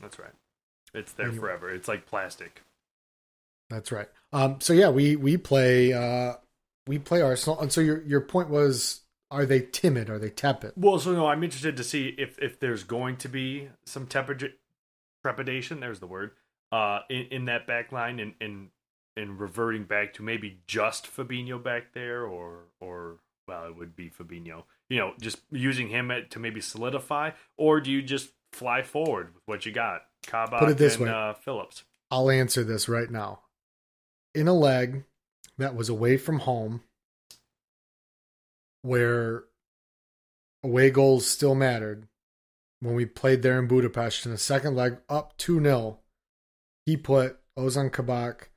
[0.00, 0.32] That's right.
[0.94, 1.40] It's there Anyway.
[1.40, 1.70] forever.
[1.70, 2.62] It's like plastic.
[3.70, 4.10] That's right.
[4.32, 4.60] Um.
[4.60, 6.34] So yeah, we we play uh
[6.86, 10.10] we play Arsenal, and so your your point was, are they timid?
[10.10, 10.72] Are they tepid?
[10.76, 14.52] Well, so no, I'm interested to see if if there's going to be some tepid,
[15.22, 15.80] trepidation.
[15.80, 16.32] There's the word.
[16.72, 18.68] Uh, in, in that back line and and
[19.16, 24.10] and reverting back to maybe just Fabinho back there, or or well, it would be
[24.10, 24.64] Fabinho.
[24.88, 29.34] You know, just using him at, to maybe solidify, or do you just fly forward
[29.34, 30.02] with what you got?
[30.26, 31.10] Kabak Put it this and way.
[31.10, 31.84] Uh, Phillips.
[32.10, 33.40] I'll answer this right now.
[34.34, 35.04] In a leg
[35.58, 36.82] that was away from home,
[38.82, 39.44] where
[40.62, 42.06] away goals still mattered,
[42.80, 45.98] when we played there in Budapest in the second leg up 2 0,
[46.86, 48.50] he put Ozan Kabak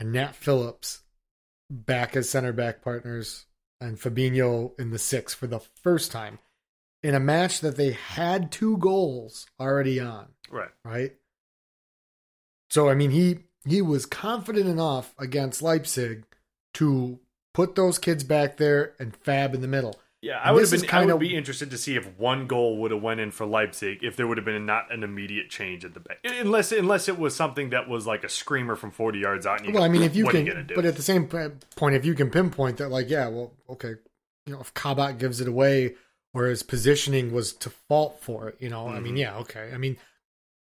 [0.00, 1.02] and Nat Phillips
[1.70, 3.46] back as center back partners
[3.80, 6.38] and Fabinho in the six for the first time
[7.02, 10.28] in a match that they had two goals already on.
[10.50, 10.70] Right.
[10.84, 11.12] Right.
[12.70, 16.24] So I mean he he was confident enough against Leipzig
[16.74, 17.18] to
[17.54, 19.98] put those kids back there and fab in the middle.
[20.20, 20.88] Yeah, I would have been.
[20.88, 24.02] Kind of- be interested to see if one goal would have went in for Leipzig,
[24.02, 27.16] if there would have been not an immediate change at the back, unless unless it
[27.18, 29.58] was something that was like a screamer from forty yards out.
[29.60, 31.94] And you Well, go, I mean, if you can, you but at the same point,
[31.94, 33.94] if you can pinpoint that, like, yeah, well, okay,
[34.46, 35.94] you know, if Kabak gives it away
[36.34, 39.18] or his positioning was to fault for it, you know, I mean, Mhm.
[39.20, 39.70] yeah, okay.
[39.72, 39.98] I mean,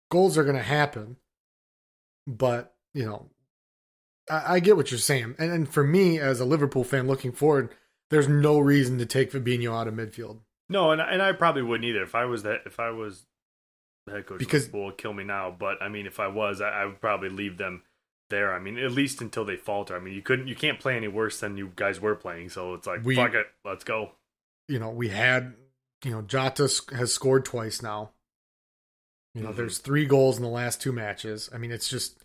[0.09, 1.17] goals are going to happen,
[2.25, 3.29] but you know,
[4.29, 7.33] I, I get what you're saying, and, and for me as a Liverpool fan looking
[7.33, 7.69] forward,
[8.09, 10.39] there's no reason to take Fabinho out of midfield
[10.69, 13.25] no, and and I probably wouldn't either if I was that if I was
[14.07, 14.39] the head coach.
[14.39, 17.29] Because- will kill me now, but I mean, if I was, I, I would probably
[17.29, 17.83] leave them
[18.29, 18.53] there.
[18.53, 19.95] I mean, at least until they falter.
[19.95, 22.49] I mean, you couldn't, you can't play any worse than you guys were playing.
[22.49, 24.11] So it's like, We- fuck it, let's go.
[24.67, 25.53] you know, we had,
[26.03, 28.11] you know, Jota has scored twice now.
[29.35, 29.55] You know, Mhm.
[29.57, 31.49] there's three goals in the last two matches.
[31.53, 32.17] I mean, it's just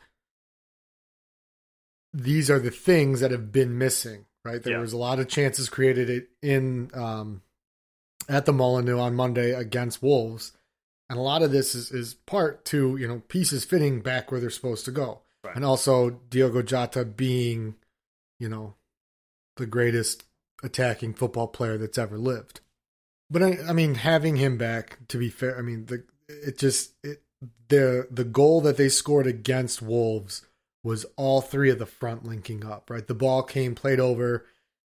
[2.12, 4.62] these are the things that have been missing, right?
[4.62, 4.80] There Yeah.
[4.80, 7.42] was a lot of chances created in um,
[8.28, 10.52] at the Molineux on Monday against Wolves,
[11.08, 14.40] and a lot of this is is part to you know pieces fitting back where
[14.40, 15.56] they're supposed to go, Right.
[15.56, 17.76] and also Diogo Jota being,
[18.38, 18.74] you know,
[19.56, 20.24] the greatest
[20.62, 22.60] attacking football player that's ever lived.
[23.30, 26.92] But I, I mean, having him back, to be fair, I mean, the it just
[27.04, 27.22] it
[27.68, 30.42] the the goal that they scored against Wolves
[30.88, 32.90] was all three of the front linking up.
[32.90, 34.46] Right, the ball came played over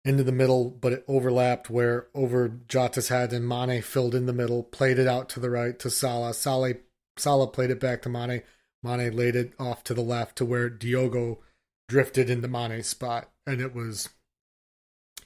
[0.04, 4.32] into the middle, but it overlapped where over Jota's head and Mane filled in the
[4.32, 6.32] middle, played it out to the right to Salah.
[6.32, 6.74] Salah
[7.16, 8.42] Salah played it back to Mane.
[8.82, 11.40] Mane laid it off to the left to where Diogo
[11.88, 14.08] drifted into Mane's spot, and it was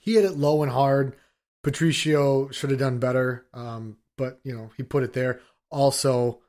[0.00, 1.14] he hit it low and hard.
[1.62, 5.40] Patricio should have done better, um, but you know he put it there.
[5.70, 6.40] Also,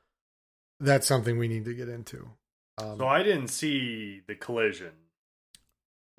[0.79, 2.29] that's something we need to get into.
[2.77, 4.91] Um, So I didn't see the collision.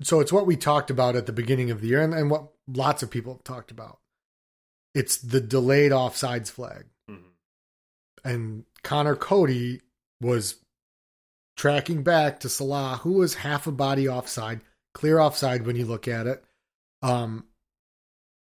[0.01, 2.49] so it's what we talked about at the beginning of the year, and, and what
[2.67, 3.99] lots of people have talked about.
[4.93, 7.31] It's the delayed offsides flag, Mhm.
[8.23, 9.81] and Conor Coady
[10.21, 10.55] was
[11.55, 14.61] tracking back to Salah, who was half a body offside,
[14.93, 16.43] clear offside when you look at it.
[17.01, 17.47] Um,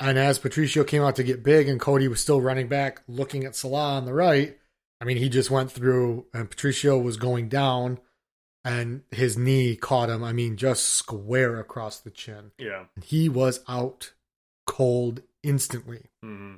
[0.01, 3.45] and as Patricio came out to get big, and Cody was still running back, looking
[3.45, 4.59] at Salah on the right.
[5.03, 7.99] I mean, he just went through, and Patricio was going down,
[8.65, 10.23] and his knee caught him.
[10.23, 12.53] I mean, just square across the chin.
[12.57, 12.85] Yeah.
[13.03, 14.13] He was out
[14.65, 16.11] cold instantly.
[16.23, 16.55] hmm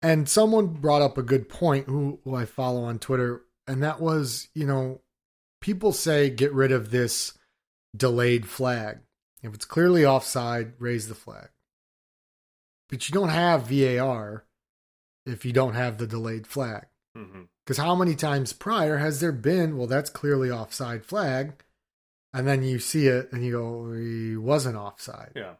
[0.00, 4.00] And someone brought up a good point who, who I follow on Twitter, and that
[4.00, 5.00] was, you know,
[5.60, 7.36] people say get rid of this
[7.96, 8.98] delayed flag.
[9.42, 11.48] If it's clearly offside, raise the flag.
[12.88, 14.44] But you don't have VAR
[15.26, 16.86] if you don't have the delayed flag.
[17.18, 21.64] Hmm Because how many times prior has there been, well, that's clearly offside flag,
[22.32, 25.32] and then you see it and you go, he wasn't offside.
[25.34, 25.54] Yeah.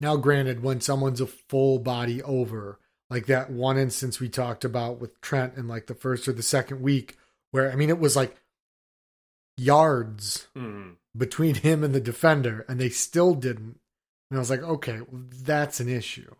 [0.00, 4.98] Now, granted, when someone's a full body over, like that one instance we talked about
[5.00, 7.16] with Trent in like the first or the second week,
[7.50, 8.36] where I mean, it was like
[9.56, 13.78] yards hmm between him and the defender, and they still didn't.
[14.30, 16.34] And I was like, okay, well, that's an issue.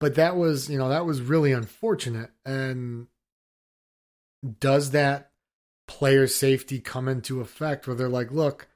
[0.00, 2.30] But that was, you know, that was really unfortunate.
[2.44, 3.08] And
[4.60, 5.30] does that
[5.86, 8.68] player safety come into effect where they're like, look,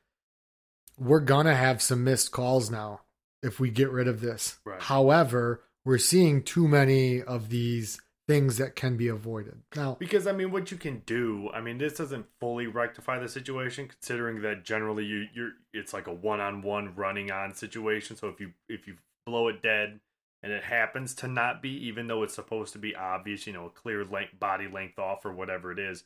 [0.99, 3.01] we're going to have some missed calls now
[3.43, 4.59] if we get rid of this.
[4.65, 4.81] Right.
[4.81, 9.63] However, we're seeing too many of these things that can be avoided.
[9.75, 13.29] Now, Because I mean, what you can do, I mean, this doesn't fully rectify the
[13.29, 18.17] situation, considering that generally you you're it's like a one on one running on situation.
[18.17, 20.01] So if you if you blow it dead
[20.43, 23.67] and it happens to not be, even though it's supposed to be obvious, you know,
[23.67, 26.05] a clear length body length off or whatever it is,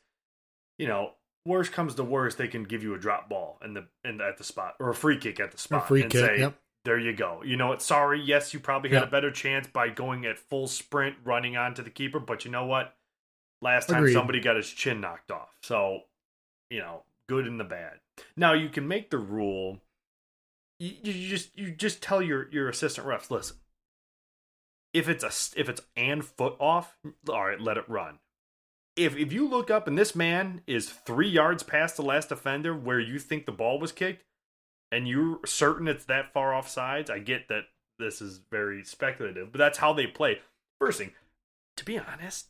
[0.79, 1.13] you know,
[1.45, 4.39] worst comes to worst, they can give you a drop ball in the in at
[4.39, 5.89] the spot or a free kick at the spot.
[5.89, 6.59] free and kick, say, yep.
[6.87, 7.43] There you go.
[7.45, 7.83] You know what?
[7.83, 8.19] Sorry.
[8.23, 9.09] Yes, you probably had Yep.
[9.09, 12.19] a better chance by going at full sprint, running onto the keeper.
[12.19, 12.97] But you know what?
[13.61, 14.15] Last time Agreed.
[14.15, 15.55] somebody got his chin knocked off.
[15.63, 16.05] So,
[16.71, 18.01] you know, good and the bad.
[18.35, 19.81] Now you can make the rule.
[20.79, 23.59] You, you just you just tell your your assistant refs, listen.
[24.93, 26.97] If it's a if it's and foot off,
[27.29, 28.19] all right, let it run.
[28.97, 32.75] If if you look up and this man is three yards past the last defender
[32.75, 34.25] where you think the ball was kicked,
[34.91, 37.65] and you're certain it's that far off sides, I get that
[37.99, 40.39] this is very speculative, but that's how they play.
[40.81, 41.13] First thing,
[41.77, 42.49] to be honest,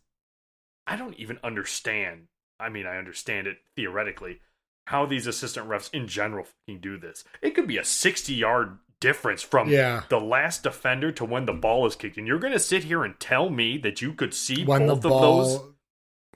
[0.87, 2.29] I don't even understand.
[2.59, 4.41] I mean, I understand it theoretically
[4.87, 6.47] how these assistant refs in general
[6.81, 7.25] do this.
[7.41, 10.03] It could be a 60 yard difference from Yeah.
[10.09, 12.17] the last defender to when the ball is kicked.
[12.19, 14.95] And you're going to sit here and tell me that you could see when the
[14.95, 15.61] both of ball those.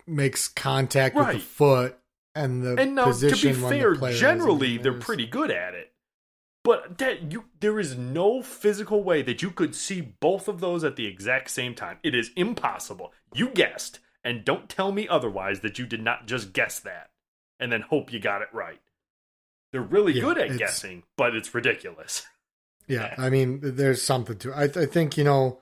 [0.06, 1.98] makes contact with the foot
[2.34, 5.92] and the And now, to be fair, the generally they're pretty good at it.
[6.64, 10.82] But that you, there is no physical way that you could see both of those
[10.82, 11.98] at the exact same time.
[12.02, 13.12] It is impossible.
[13.34, 17.10] You guessed, and don't tell me otherwise that you did not just guess that,
[17.60, 18.80] and then hope you got it right.
[19.72, 22.26] They're really Yeah, good at guessing, but it's ridiculous.
[22.86, 24.76] Yeah, I mean, there's something to it.
[24.76, 25.60] I, I think you know.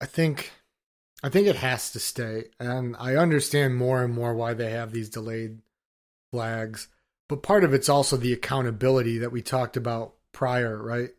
[0.00, 0.52] I think,
[1.24, 4.92] I think it has to stay, and I understand more and more why they have
[4.92, 5.58] these delayed
[6.30, 6.86] flags.
[7.28, 11.10] But part of it's also the accountability that we talked about prior, right?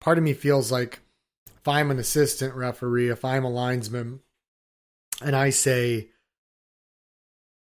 [0.00, 1.00] Part of me feels like
[1.48, 4.20] if I'm an assistant referee, if I'm a linesman,
[5.20, 6.10] and I say,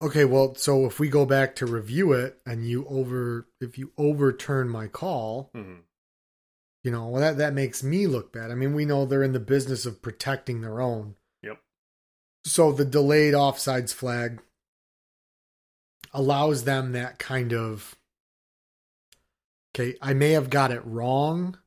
[0.02, 3.92] okay, well, so if we go back to review it and you over, if you
[3.98, 5.82] overturn my call, Mhm.
[6.86, 8.52] You know, well, that that makes me look bad.
[8.52, 11.16] I mean, we know they're in the business of protecting their own.
[11.42, 11.58] Yep.
[12.46, 14.40] So the delayed offsides flag
[16.14, 17.96] allows them that kind of
[19.74, 21.58] okay, I may have got it wrong,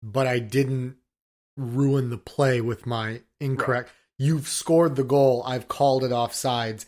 [0.00, 0.96] but I didn't
[1.56, 3.90] ruin the play with my incorrect.
[4.16, 6.86] You've scored the goal, I've called it offsides.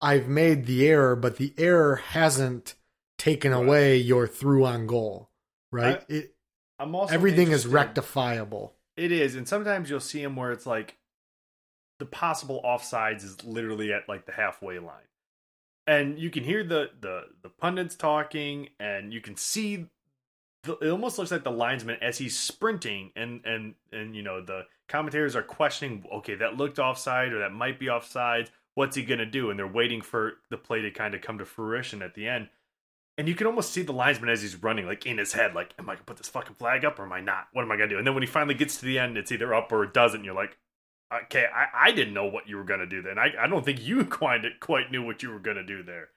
[0.00, 2.76] I've made the error, but the error hasn't
[3.18, 3.64] taken Right.
[3.64, 5.32] away your through on goal.
[5.72, 6.00] Right?
[6.08, 6.34] I- it
[6.78, 8.72] I'm also everything is rectifiable.
[8.96, 10.96] It is, and sometimes you'll see them where it's like
[11.98, 15.08] the possible offsides is literally at like the halfway line,
[15.86, 19.86] and you can hear the the the pundits talking, and you can see.
[20.64, 24.44] The, it almost looks like the linesman as he's sprinting, and and and you know
[24.44, 26.04] the commentators are questioning.
[26.12, 28.50] Okay, that looked offside, or that might be offside.
[28.74, 29.50] What's he gonna do?
[29.50, 32.48] And they're waiting for the play to kind of come to fruition at the end.
[33.18, 35.74] And you can almost see the linesman as he's running, like in his head, like,
[35.76, 37.48] am I gonna put this fucking flag up or am I not?
[37.52, 37.98] What am I gonna do?
[37.98, 40.22] And then when he finally gets to the end, it's either up or it doesn't.
[40.22, 40.56] You're like,
[41.24, 43.18] okay, I, I didn't know what you were gonna do then.
[43.18, 46.10] I, I don't think you quite quite knew what you were gonna do there.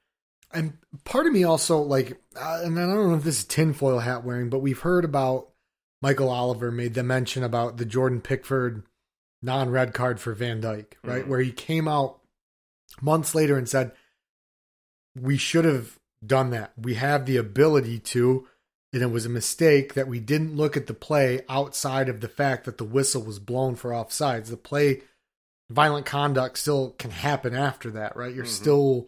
[0.53, 3.99] And part of me also like, uh, and I don't know if this is tinfoil
[3.99, 5.49] hat wearing, but we've heard about
[6.01, 8.83] Michael Oliver made the mention about the Jordan Pickford
[9.41, 11.23] non-red card for Van Dijk, right?
[11.25, 11.27] Mhm.
[11.27, 12.19] Where he came out
[13.01, 13.93] months later and said,
[15.15, 16.73] "We should have done that.
[16.77, 18.47] We have the ability to."
[18.93, 22.27] And it was a mistake that we didn't look at the play outside of the
[22.27, 24.47] fact that the whistle was blown for offsides.
[24.49, 25.01] The play,
[25.69, 28.35] violent conduct still can happen after that, right?
[28.35, 28.49] You're Mhm.
[28.49, 29.07] still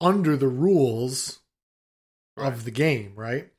[0.00, 1.38] under the rules
[2.36, 2.52] Right.
[2.52, 3.52] of the game, right?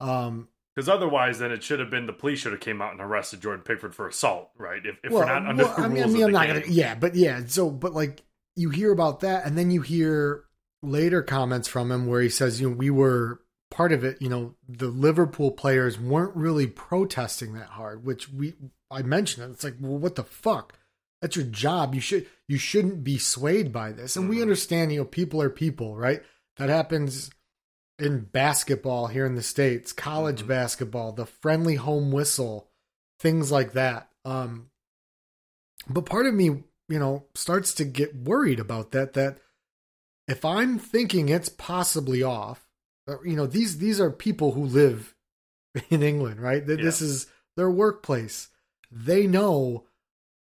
[0.00, 3.00] Um, Because otherwise, then it should have been the police should have came out and
[3.00, 4.84] arrested Jordan Pickford for assault, right?
[4.84, 6.38] If, if well, we're not under well, the I mean, I mean, of I'm the
[6.38, 6.60] not game.
[6.62, 7.42] gonna, yeah, but yeah.
[7.46, 8.22] So, but like
[8.56, 10.44] you hear about that, and then you hear
[10.82, 13.40] later comments from him where he says, you know, we were
[13.70, 14.20] part of it.
[14.20, 18.54] You know, the Liverpool players weren't really protesting that hard, which we
[18.90, 19.52] I mentioned it.
[19.52, 20.74] It's like, well, what the fuck?
[21.22, 21.94] That's your job.
[21.94, 24.16] You should you shouldn't be swayed by this.
[24.16, 24.42] And we Mhm.
[24.42, 26.22] understand, you know, people are people, right?
[26.56, 27.30] That happens
[27.98, 30.48] in basketball here in the states, college Mhm.
[30.48, 32.70] basketball, the friendly home whistle,
[33.18, 34.10] things like that.
[34.24, 34.70] Um,
[35.88, 39.12] but part of me, you know, starts to get worried about that.
[39.12, 39.38] That
[40.30, 42.66] if I'm thinking it's possibly off,
[43.08, 45.14] uh, you know, these these are people who live
[45.90, 46.64] in England, right?
[46.66, 47.08] That This Yeah.
[47.08, 48.48] is their workplace.
[48.90, 49.86] They know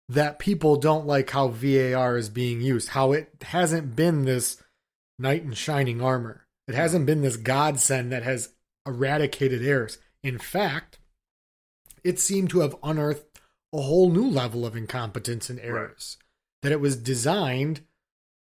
[0.08, 4.62] that people don't like how VAR is being used, how it hasn't been this
[5.18, 6.46] knight in shining armor.
[6.68, 8.50] It hasn't been this godsend that has
[8.86, 9.98] eradicated errors.
[10.22, 10.98] In fact,
[12.02, 13.40] it seemed to have unearthed
[13.72, 16.18] a whole new level of incompetence and errors
[16.62, 17.82] that it was designed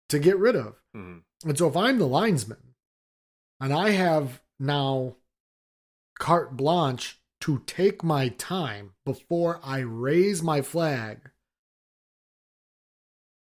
[0.08, 0.76] to get rid of.
[0.96, 1.22] Mhm.
[1.44, 2.74] And so if I'm the linesman
[3.60, 5.16] and I have now
[6.18, 11.30] carte blanche to take my time before I raise my flag,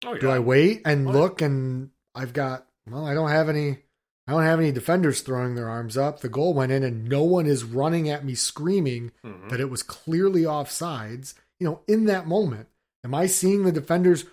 [0.04, 0.28] Oh, do.
[0.28, 3.78] I wait and Oh, look and I've got well, I don't have any
[4.26, 6.20] I don't have any defenders throwing their arms up.
[6.20, 9.50] The goal went in and no one is running at me screaming Mhm.
[9.50, 11.34] that it was clearly offsides.
[11.58, 12.68] You know, in that moment,
[13.04, 14.24] am I seeing the defenders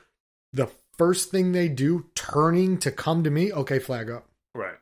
[0.53, 0.67] the
[0.99, 3.51] first thing they do turning to come to me?
[3.51, 4.27] Okay, flag up.
[4.53, 4.75] Right.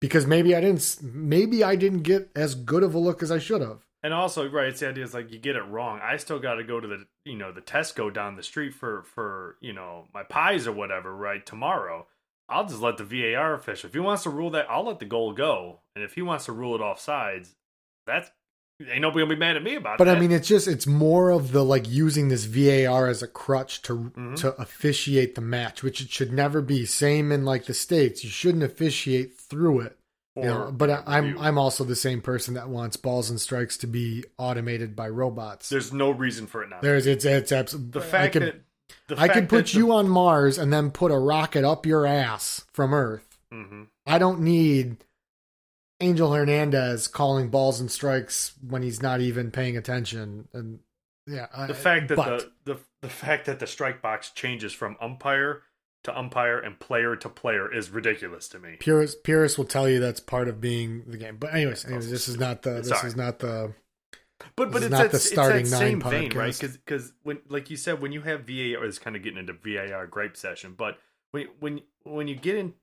[0.00, 3.38] Because maybe I didn't maybe I didn't get as good of a look as I
[3.38, 3.84] should have.
[4.04, 6.00] And also, right, it's the idea is like you get it wrong.
[6.02, 9.02] I still got to go to the you know the Tesco down the street for
[9.02, 11.14] for you know my pies or whatever.
[11.14, 12.06] Right tomorrow,
[12.48, 13.88] I'll just let the VAR official.
[13.88, 15.80] If he wants to rule that, I'll let the goal go.
[15.94, 17.54] And if he wants to rule it off sides,
[18.06, 18.30] that's
[18.90, 19.98] ain't nobody gonna be mad at me about it.
[19.98, 20.16] But that.
[20.16, 23.82] I mean, it's just it's more of the like using this VAR as a crutch
[23.82, 24.36] to Mhm.
[24.36, 26.84] to officiate the match, which it should never be.
[26.86, 29.98] Same in like the states, you shouldn't officiate through it.
[30.34, 31.40] You know, but I, I'm review.
[31.40, 35.68] I'm also the same person that wants balls and strikes to be automated by robots.
[35.68, 36.80] there's no reason for it not.
[36.80, 38.60] There's it's it's absolutely the fact I could that
[39.08, 42.06] the I could put the- you on Mars and then put a rocket up your
[42.06, 43.38] ass from Earth.
[43.52, 43.88] Mhm.
[44.06, 44.96] I don't need
[46.02, 50.48] Angel Hernandez calling balls and strikes when he's not even paying attention.
[50.52, 50.80] And
[51.26, 54.72] yeah, I- the fact that but- the, the the fact that the strike box changes
[54.72, 55.62] from umpire
[56.04, 58.76] to umpire and player to player is ridiculous to me.
[58.80, 61.36] Purist Purist will tell you that's part of being the game.
[61.38, 63.06] But anyways, anyways, this is not the this Sorry.
[63.08, 63.72] is not the
[64.56, 66.50] But but it's not that, the it's starting that nine same vein, right?
[66.52, 66.72] podcast.
[66.84, 70.06] Because when like you said, when you have VAR, is kind of getting into VAR
[70.08, 70.74] gripe session.
[70.76, 70.98] But
[71.32, 72.74] when when when you get in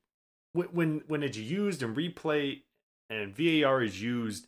[0.54, 2.62] when when when it's used in replay
[3.10, 4.48] and VAR is used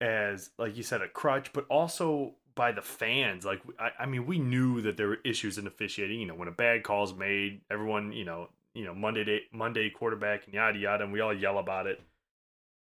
[0.00, 3.44] as like you said a crutch, but also by the fans.
[3.44, 6.20] Like I, I mean, we knew that there were issues in officiating.
[6.20, 9.90] You know, when a bad call's made, everyone you know you know Monday day, Monday
[9.90, 12.00] quarterback and yada yada, and we all yell about it.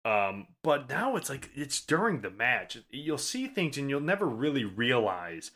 [0.05, 2.77] Um, but now it's like it's during the match.
[2.89, 5.51] You'll see things and you'll never really realize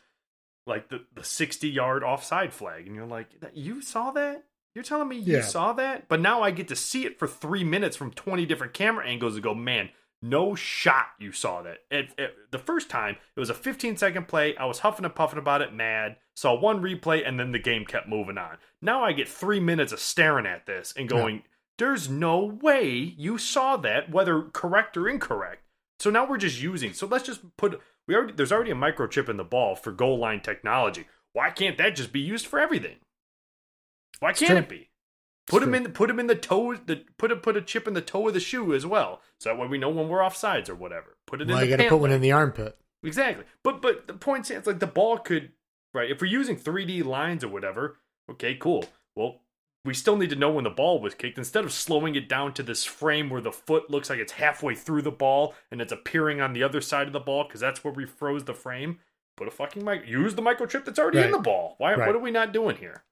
[0.66, 2.86] like the, the 60 yard offside flag.
[2.86, 4.44] And you're like, you saw that?
[4.78, 5.42] You're telling me you Yeah.
[5.42, 6.06] saw that?
[6.06, 9.34] But now I get to see it for three minutes from 20 different camera angles
[9.34, 9.90] and go, man,
[10.22, 11.78] no shot you saw that.
[11.90, 14.56] It, it- the first time, it was a 15 second play.
[14.56, 16.18] I was huffing and puffing about it, mad.
[16.36, 18.58] Saw one replay, and then the game kept moving on.
[18.80, 21.42] Now I get three minutes of staring at this and going,
[21.78, 25.64] there's no way you saw that, whether correct or incorrect.
[25.98, 26.92] So now we're just using.
[26.92, 27.80] So let's just put.
[28.06, 31.08] We already there's already a microchip in the ball for goal line technology.
[31.32, 32.98] Why can't that just be used for everything?
[34.20, 34.56] Why can't true.
[34.58, 34.90] it be?
[35.46, 35.92] Put It's him in.
[35.92, 36.74] Put him in the toe.
[36.74, 39.20] The put a put a chip in the toe of the shoe as well.
[39.40, 41.16] So that way we know when we're off sides or whatever.
[41.26, 42.76] Put it well, in you the got to put one in the armpit.
[43.02, 43.44] Exactly.
[43.62, 45.52] But but the point stands like the ball could
[45.94, 47.98] right, if we're using 3D lines or whatever,
[48.30, 48.84] okay, cool.
[49.16, 49.40] Well,
[49.84, 52.52] we still need to know when the ball was kicked instead of slowing it down
[52.54, 55.92] to this frame where the foot looks like it's halfway through the ball and it's
[55.92, 58.98] appearing on the other side of the ball because that's where we froze the frame.
[59.36, 61.76] Put a fucking mic use the microchip that's already in the ball.
[61.78, 62.06] Why Right.
[62.06, 63.04] what are we not doing here?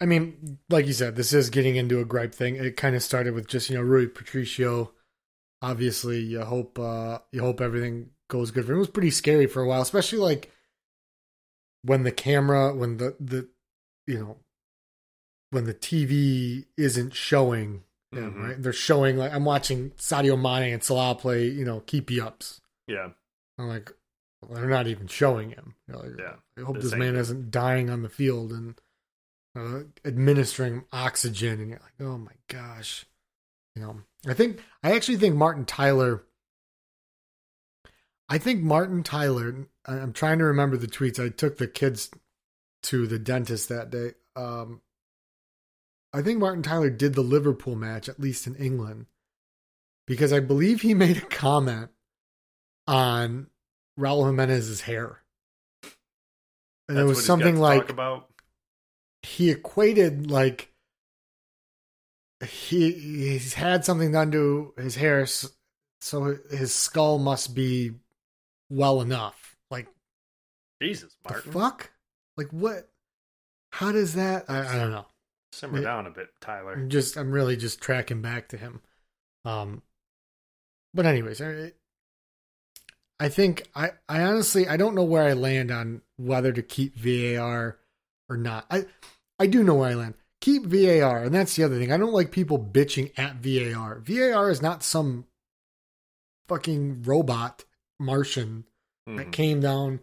[0.00, 2.56] I mean, like you said, this is getting into a gripe thing.
[2.56, 4.92] It kind of started with just you know Rui Patricio.
[5.60, 8.78] Obviously, you hope uh, you hope everything goes good for him.
[8.78, 10.50] It was pretty scary for a while, especially like
[11.82, 13.48] when the camera, when the the
[14.06, 14.36] you know
[15.50, 18.32] when the TV isn't showing him.
[18.34, 18.42] Mhm.
[18.48, 21.46] Right, they're showing like I'm watching Sadio Mane and Salah play.
[21.46, 22.60] You know, keepy ups.
[22.88, 23.10] Yeah.
[23.58, 23.92] I'm like,
[24.42, 25.76] well, they're not even showing him.
[25.88, 26.34] Like, Yeah.
[26.58, 28.78] I hope this man isn't dying on the field and
[29.56, 31.60] uh, administering oxygen.
[31.60, 33.06] And you're like, oh my gosh.
[33.74, 33.96] You know,
[34.28, 36.24] I think, I actually think Martin Tyler,
[38.28, 41.24] I think Martin Tyler, I'm trying to remember the tweets.
[41.24, 42.10] I took the kids
[42.84, 44.12] to the dentist that day.
[44.36, 44.80] Um,
[46.12, 49.06] I think Martin Tyler did the Liverpool match, at least in England,
[50.06, 51.90] because I believe he made a comment
[52.86, 53.48] on
[53.98, 55.18] Raul Jimenez's hair.
[56.88, 58.28] And That's it was something like about.
[59.32, 60.70] He equated like
[62.46, 65.26] he he's had something done to his hair
[66.00, 67.92] so his skull must be
[68.68, 69.56] well enough.
[69.70, 69.86] Like
[70.82, 71.52] Jesus, the Martin.
[71.52, 71.90] fuck?
[72.36, 72.88] Like what?
[73.70, 74.46] How does that?
[74.48, 75.06] I, I don't know.
[75.52, 75.84] Simmer Yeah.
[75.84, 76.72] down a bit, Tyler.
[76.74, 78.80] I'm just I'm really just tracking back to him.
[79.44, 79.82] Um,
[80.92, 81.72] but anyways, I,
[83.20, 86.96] I think I I honestly I don't know where I land on whether to keep
[86.96, 87.78] VAR
[88.28, 88.66] or not.
[88.70, 88.86] I
[89.42, 90.14] I do know where I land.
[90.40, 91.90] Keep VAR, and that's the other thing.
[91.92, 93.98] I don't like people bitching at VAR.
[93.98, 95.26] VAR is not some
[96.48, 97.64] fucking robot
[97.98, 98.64] Martian
[99.06, 99.32] that Mhm.
[99.32, 100.00] came down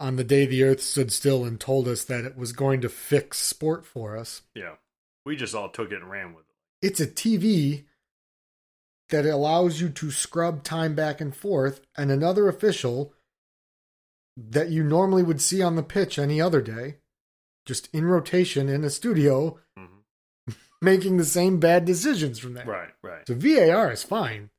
[0.00, 2.88] on the day the Earth stood still and told us that it was going to
[2.88, 4.42] fix sport for us.
[4.54, 4.76] Yeah.
[5.24, 6.86] We just all took it and ran with it.
[6.86, 7.86] it's a TV
[9.10, 13.14] that allows you to scrub time back and forth, and another official
[14.36, 16.98] that you normally would see on the pitch any other day,
[17.64, 19.84] just in rotation in a studio, hmm
[20.82, 22.66] making the same bad decisions from there.
[22.66, 23.26] Right, right.
[23.26, 24.50] So VAR is fine.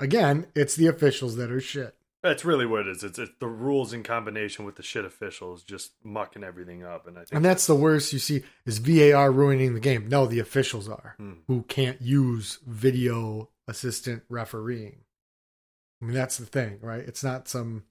[0.00, 1.94] Again, it's the officials that are shit.
[2.22, 3.04] That's really what it is.
[3.04, 7.16] It's, it's the rules in combination with the shit officials just mucking everything up, and
[7.16, 10.08] I think And that's the worst you see is VAR ruining the game.
[10.08, 11.34] No, the officials are Hmm.
[11.46, 15.04] who can't use video assistant refereeing.
[16.02, 17.00] I mean, that's the thing, right?
[17.06, 17.84] It's not some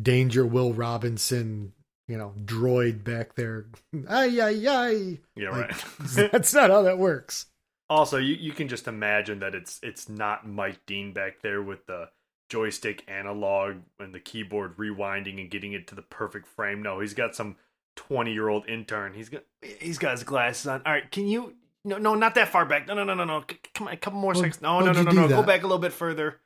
[0.00, 1.72] danger Will Robinson,
[2.08, 3.66] you know, droid back there.
[4.08, 5.18] Ay, ay, ay.
[5.36, 6.30] yeah, Like, right.
[6.32, 7.46] that's not how that works.
[7.88, 11.86] also, you, you can just imagine that it's it's not Mike Dean back there with
[11.86, 12.08] the
[12.50, 16.82] joystick analog and the keyboard rewinding and getting it to the perfect frame.
[16.82, 17.56] No, he's got some
[17.96, 19.14] 20 year old intern.
[19.14, 20.82] He's got he's got his glasses on.
[20.84, 22.86] All right, can you no no not that far back.
[22.86, 23.44] No no no no no.
[23.74, 24.60] Come on, a couple more Well, seconds.
[24.60, 25.28] No no no no no.
[25.28, 26.40] Go back a little bit further.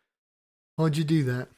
[0.76, 1.48] Why'd you do that?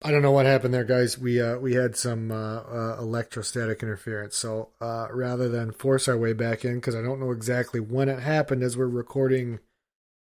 [0.00, 1.18] I don't know what happened there, guys.
[1.18, 4.36] We uh, we had some uh, uh, electrostatic interference.
[4.36, 8.08] So uh, rather than force our way back in, because I don't know exactly when
[8.08, 9.58] it happened, as we're recording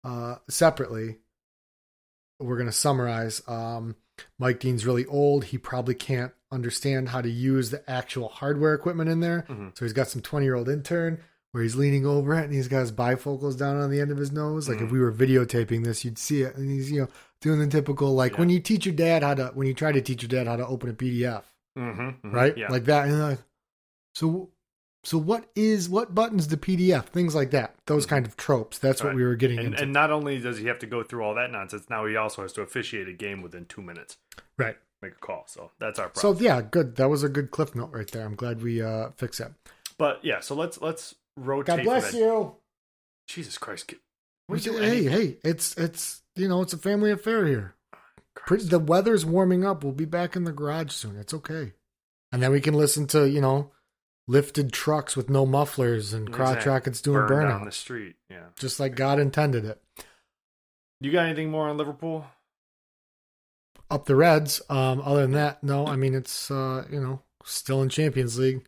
[0.04, 1.20] uh, separately,
[2.40, 3.42] we're going to summarize.
[3.48, 3.96] Um,
[4.38, 5.46] Mike Dean's really old.
[5.46, 9.46] He probably can't understand how to use the actual hardware equipment in there.
[9.50, 9.78] Mhm.
[9.78, 11.20] So he's got some 20 year old intern
[11.52, 14.18] where he's leaning over it and he's got his bifocals down on the end of
[14.18, 14.68] his nose.
[14.68, 14.92] Like if Mhm.
[14.92, 16.56] we were videotaping this, you'd see it.
[16.56, 17.08] And he's, you know,
[17.44, 18.40] doing the typical, like Yeah.
[18.40, 20.56] when you teach your dad how to, when you try to teach your dad how
[20.56, 21.44] to open a PDF,
[21.78, 22.58] Mm-hmm, right?
[22.58, 22.70] Yeah.
[22.70, 23.08] Like that.
[23.08, 23.40] And like,
[24.16, 24.50] so,
[25.04, 27.06] so what is, what buttons the PDF?
[27.08, 27.76] Things like that.
[27.88, 28.10] Those Mhm.
[28.10, 28.78] kind of tropes.
[28.80, 29.82] That's what we were getting and, into.
[29.84, 32.42] and not only does he have to go through all that nonsense, now he also
[32.44, 34.18] has to officiate a game within two minutes.
[34.58, 34.78] right.
[35.02, 35.44] Make a call.
[35.48, 36.38] So that's our problem.
[36.38, 36.96] So yeah, good.
[36.96, 38.26] That was a good cliff note right there.
[38.26, 39.52] I'm glad we uh fixed that.
[39.98, 41.76] but yeah, so let's let's rotate.
[41.78, 42.56] God bless you.
[43.28, 43.88] Jesus Christ.
[43.88, 44.00] kid.
[44.48, 47.76] We We do hey, hey, it's it's you know it's a family affair here.
[48.36, 49.84] Pretty, the weather's warming up.
[49.84, 51.18] We'll be back in the garage soon.
[51.18, 51.74] It's okay,
[52.32, 53.72] and then we can listen to you know
[54.28, 56.72] lifted trucks with no mufflers and crotch Exactly.
[56.72, 58.16] rockets doing Burn burnout, the street.
[58.30, 58.46] Yeah.
[58.58, 59.82] just like God intended it.
[61.02, 62.26] You got anything more on Liverpool?
[63.92, 64.62] Up the Reds.
[64.70, 65.86] Um, other than that, no.
[65.86, 68.66] I mean, it's uh, you know still in Champions League.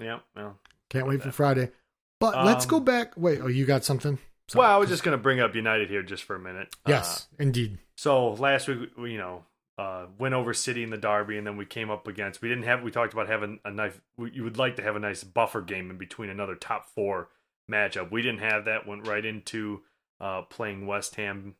[0.00, 0.20] Yeah.
[0.34, 0.58] Well,
[0.90, 1.70] Can't wait for Friday.
[2.18, 3.12] But let's Um, go back.
[3.16, 4.18] Wait, oh, you got something?
[4.48, 4.62] Sorry.
[4.64, 6.68] well, I was just going to bring up United here just for a minute.
[6.86, 7.78] Uh, yes, indeed.
[7.96, 9.44] so last week, we, you know,
[9.78, 12.40] uh, went over City in the derby, and then we came up against.
[12.40, 12.82] We didn't have.
[12.82, 13.92] We talked about having a nice.
[14.16, 17.28] we- You would like to have a nice buffer game in between another top four
[17.70, 18.10] matchup.
[18.10, 18.86] We didn't have that.
[18.86, 19.82] Went right into
[20.20, 21.56] uh, playing West Ham.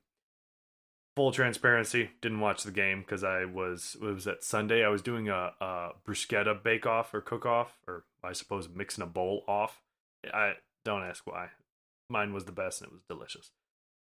[1.17, 3.97] Full transparency, didn't watch the game because I was.
[4.01, 4.85] It was that Sunday.
[4.85, 9.03] I was doing a, a bruschetta bake off or cook off, or I suppose mixing
[9.03, 9.81] a bowl off.
[10.33, 10.53] I
[10.85, 11.49] don't ask why.
[12.09, 13.51] Mine was the best and it was delicious.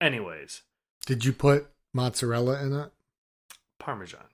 [0.02, 0.64] Anyways,
[1.06, 2.92] Did you put mozzarella in it?
[3.80, 4.26] Parmesan.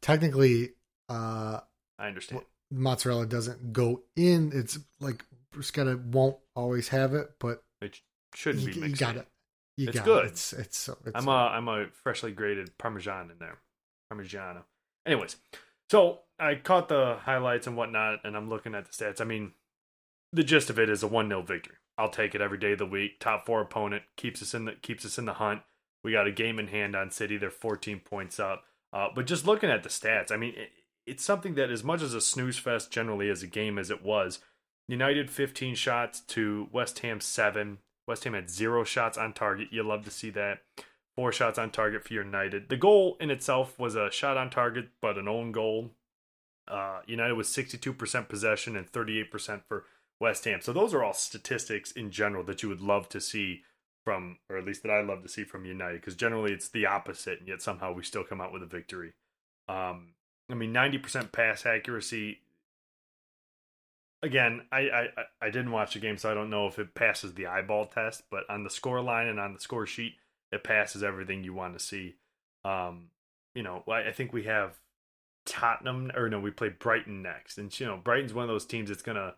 [0.00, 0.70] Technically,
[1.08, 1.60] uh,
[1.98, 2.42] I understand.
[2.70, 4.50] mozzarella doesn't go in.
[4.54, 5.24] It's like
[5.54, 8.00] bruschetta won't always have it, but It
[8.34, 9.00] shouldn't you, be you mixed.
[9.00, 9.20] got in.
[9.22, 9.28] it.
[9.76, 10.24] You It's got good.
[10.26, 10.28] It.
[10.32, 10.98] It's it's so.
[11.06, 13.58] It's, I'm a I'm a freshly grated Parmesan in there,
[14.12, 14.62] Parmigiano.
[15.06, 15.36] Anyways,
[15.90, 19.20] so I caught the highlights and whatnot, and I'm looking at the stats.
[19.20, 19.52] I mean,
[20.32, 21.76] the gist of it is a one 0 victory.
[22.02, 23.20] I'll take it every day of the week.
[23.20, 25.62] Top four opponent keeps us in the keeps us in the hunt.
[26.02, 27.36] We got a game in hand on City.
[27.36, 28.64] They're 14 points up.
[28.92, 30.70] Uh, but just looking at the stats, I mean, it,
[31.06, 34.04] it's something that as much as a snooze fest generally as a game as it
[34.04, 34.40] was,
[34.88, 37.78] United 15 shots to West Ham 7.
[38.08, 39.68] West Ham had zero shots on target.
[39.70, 40.58] You love to see that.
[41.14, 42.68] Four shots on target for United.
[42.68, 45.92] The goal in itself was a shot on target, but an own goal.
[46.66, 49.84] Uh, United was 62% possession and 38% for
[50.20, 50.60] West Ham.
[50.60, 53.62] So those are all statistics in general that you would love to see
[54.04, 56.86] from, or at least that I love to see from United, because generally it's the
[56.86, 59.12] opposite, and yet somehow we still come out with a victory.
[59.68, 60.14] Um,
[60.50, 62.40] I mean, 90% pass accuracy.
[64.22, 65.08] Again, I, I
[65.40, 68.22] I didn't watch the game, so I don't know if it passes the eyeball test.
[68.30, 70.14] But on the score line and on the score sheet,
[70.52, 72.14] it passes everything you want to see.
[72.64, 73.08] Um,
[73.54, 74.78] you know, I, I think we have
[75.44, 78.90] Tottenham, or no, we play Brighton next, and you know, Brighton's one of those teams
[78.90, 79.34] that's gonna.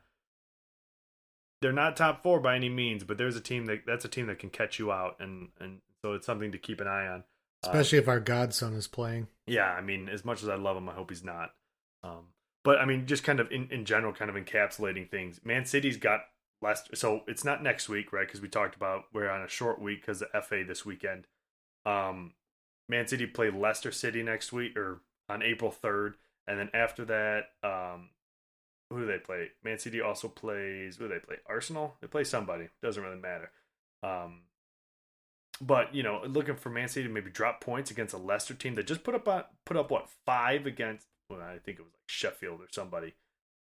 [1.64, 4.26] They're not top four by any means, but there's a team that that's a team
[4.26, 7.24] that can catch you out, and and so it's something to keep an eye on.
[7.64, 9.28] Uh, especially if our godson is playing.
[9.46, 11.54] yeah, I mean, as much as I love him, I hope he's not.
[12.02, 12.34] Um,
[12.64, 15.40] but I mean, just kind of in, in general, kind of encapsulating things.
[15.42, 16.20] Man City's got
[16.60, 18.26] last, so it's not next week, right?
[18.26, 21.26] Because we talked about we're on a short week because of FA this weekend.
[21.86, 22.34] Um,
[22.90, 25.00] Man City play Leicester City next week or
[25.30, 28.10] on April third, and then after that, um,
[28.95, 29.49] who do they play?
[29.62, 30.97] Man City also plays.
[30.97, 31.36] Who do they play?
[31.49, 31.97] Arsenal.
[32.01, 32.68] They play somebody.
[32.82, 33.51] Doesn't really matter.
[34.03, 34.42] Um,
[35.61, 38.74] but you know, looking for Man City to maybe drop points against a Leicester team
[38.74, 41.07] that just put up on, put up what five against.
[41.30, 43.14] Well, I think it was like Sheffield or somebody.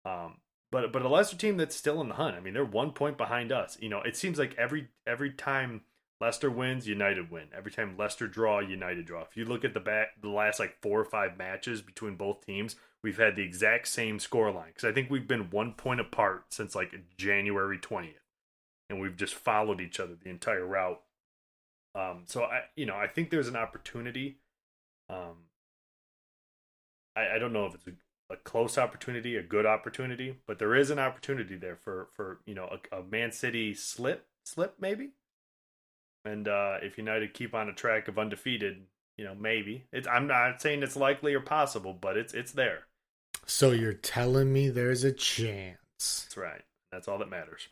[0.04, 0.38] Um,
[0.70, 2.36] but but a Leicester team that's still in the hunt.
[2.36, 3.76] I mean, they're one point behind us.
[3.80, 5.82] You know, it seems like every every time
[6.20, 7.48] Leicester wins, United win.
[7.56, 9.22] Every time Leicester draw, United draw.
[9.22, 12.46] If you look at the back, the last like four or five matches between both
[12.46, 14.68] teams, we've had the exact same scoreline.
[14.68, 18.22] Because I think we've been one point apart since like January twentieth,
[18.88, 21.00] and we've just followed each other the entire route.
[21.94, 24.38] Um, so I, you know, I think there's an opportunity.
[25.10, 25.48] Um,
[27.14, 30.74] I, I don't know if it's a, a close opportunity, a good opportunity, but there
[30.74, 35.10] is an opportunity there for for you know a, a Man City slip, slip maybe.
[36.24, 38.82] And uh, if United keep on a track of undefeated,
[39.18, 39.84] you know, maybe.
[39.92, 42.86] It's I'm not saying it's likely or possible, but it's it's there.
[43.46, 45.76] So you're telling me there's a chance?
[45.98, 46.62] That's right.
[46.90, 47.68] That's all that matters.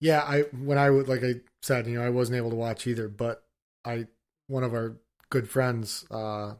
[0.00, 2.86] Yeah, I when I would like I said, you know, I wasn't able to watch
[2.86, 3.44] either, but
[3.84, 4.06] I
[4.46, 4.96] one of our
[5.30, 6.54] good friends, uh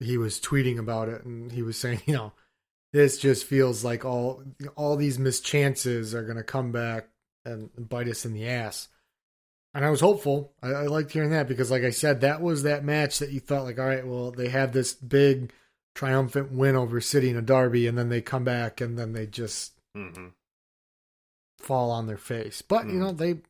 [0.00, 2.32] he was tweeting about it and he was saying, you know,
[2.92, 4.42] this just feels like all
[4.76, 7.08] all these mischances are gonna come back
[7.44, 8.88] and bite us in the ass.
[9.74, 10.52] And I was hopeful.
[10.62, 13.38] I, I liked hearing that because, like I said, that was that match that you
[13.38, 15.52] thought, like, all right, well, they have this big
[15.98, 19.26] triumphant win over City in a derby, and then they come back and then they
[19.26, 20.28] just hmm
[21.58, 22.62] fall on their face.
[22.62, 22.98] But you Mm.
[23.00, 23.40] know they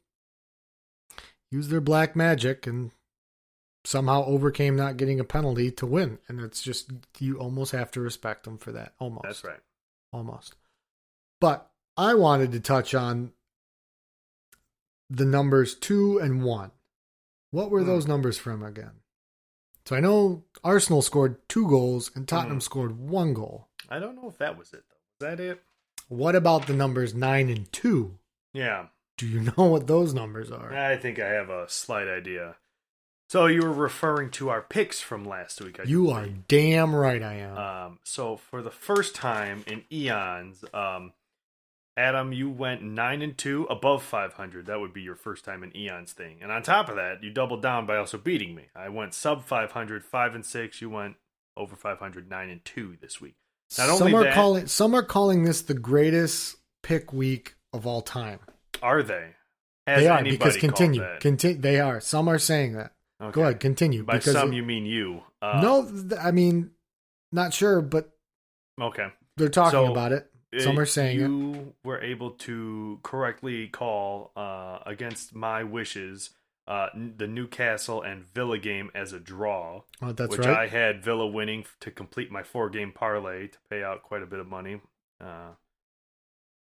[1.50, 2.90] use their black magic and
[3.84, 8.00] somehow overcame not getting a penalty to win, and it's just you almost have to
[8.00, 8.94] respect them for that.
[8.98, 9.60] Almost, That's right.
[10.10, 10.54] almost.
[11.42, 13.32] But I wanted to touch on
[15.10, 16.70] the numbers two and one.
[17.50, 17.88] What were Hmm.
[17.88, 19.02] those numbers from again?
[19.88, 22.60] So I know Arsenal scored two goals and Tottenham Hmm.
[22.60, 23.68] scored one goal.
[23.88, 25.26] I don't know if that was it though.
[25.26, 25.62] Was that it?
[26.08, 28.18] What about the numbers nine and two?
[28.52, 28.88] Yeah.
[29.16, 30.74] Do you know what those numbers are?
[30.74, 32.56] I think I have a slight idea.
[33.30, 35.80] So you were referring to our picks from last week.
[35.80, 37.56] I You are damn right I am.
[37.56, 41.14] Um, so for the first time in eons, um,
[41.98, 44.66] Adam, you went nine and two above five hundred.
[44.66, 46.38] That would be your first time in eons thing.
[46.40, 48.66] And on top of that, you doubled down by also beating me.
[48.76, 50.80] I went sub 500, five and six.
[50.80, 51.16] You went
[51.56, 53.34] over 500, nine and two this week.
[53.76, 58.00] Not some are that- calling some are calling this the greatest pick week of all
[58.00, 58.38] time.
[58.80, 59.30] Are they?
[59.88, 61.60] Has they are because continue, continue.
[61.60, 62.00] They are.
[62.00, 62.92] Some are saying that.
[63.20, 63.32] Okay.
[63.32, 64.04] Go ahead, continue.
[64.04, 65.22] By because some, it- you mean you?
[65.42, 66.70] Uh, no, th- I mean,
[67.32, 68.10] not sure, but
[68.80, 69.08] Okay.
[69.36, 70.30] they're talking So, about it.
[70.58, 71.20] Some Uh, are saying it.
[71.20, 76.30] you were able to correctly call uh, against my wishes
[76.66, 80.56] uh, n- the Newcastle and Villa game as a draw, Oh, that's which right.
[80.58, 84.26] I had Villa winning to complete my four game parlay to pay out quite a
[84.26, 84.80] bit of money.
[85.20, 85.52] Uh,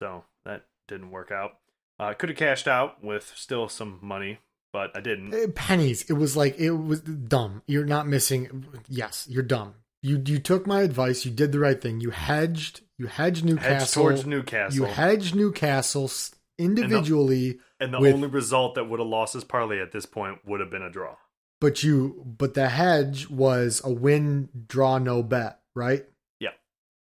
[0.01, 1.53] so that didn't work out.
[1.99, 4.39] I could have cashed out with still some money,
[4.73, 5.35] but I didn't.
[5.35, 6.03] Eh, pennies.
[6.09, 7.63] It was like it was dumb.
[7.67, 8.67] You're not missing.
[8.89, 9.75] Yes, you're dumb.
[10.03, 11.25] You you took my advice.
[11.25, 12.01] You did the right thing.
[12.01, 12.83] You hedged.
[12.99, 14.03] You hedged Hedged Newcastle.
[14.03, 16.11] towards Newcastle, You hedged Newcastle
[16.59, 20.39] individually, and the with- only result that would have lost his parlay at this point
[20.45, 21.17] would have been a draw.
[21.61, 26.07] but you but the hedge was a win, draw, no bet, right?
[26.41, 26.51] Yeah.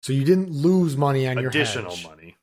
[0.02, 2.36] So you didn't lose money on Additional your hedge, money.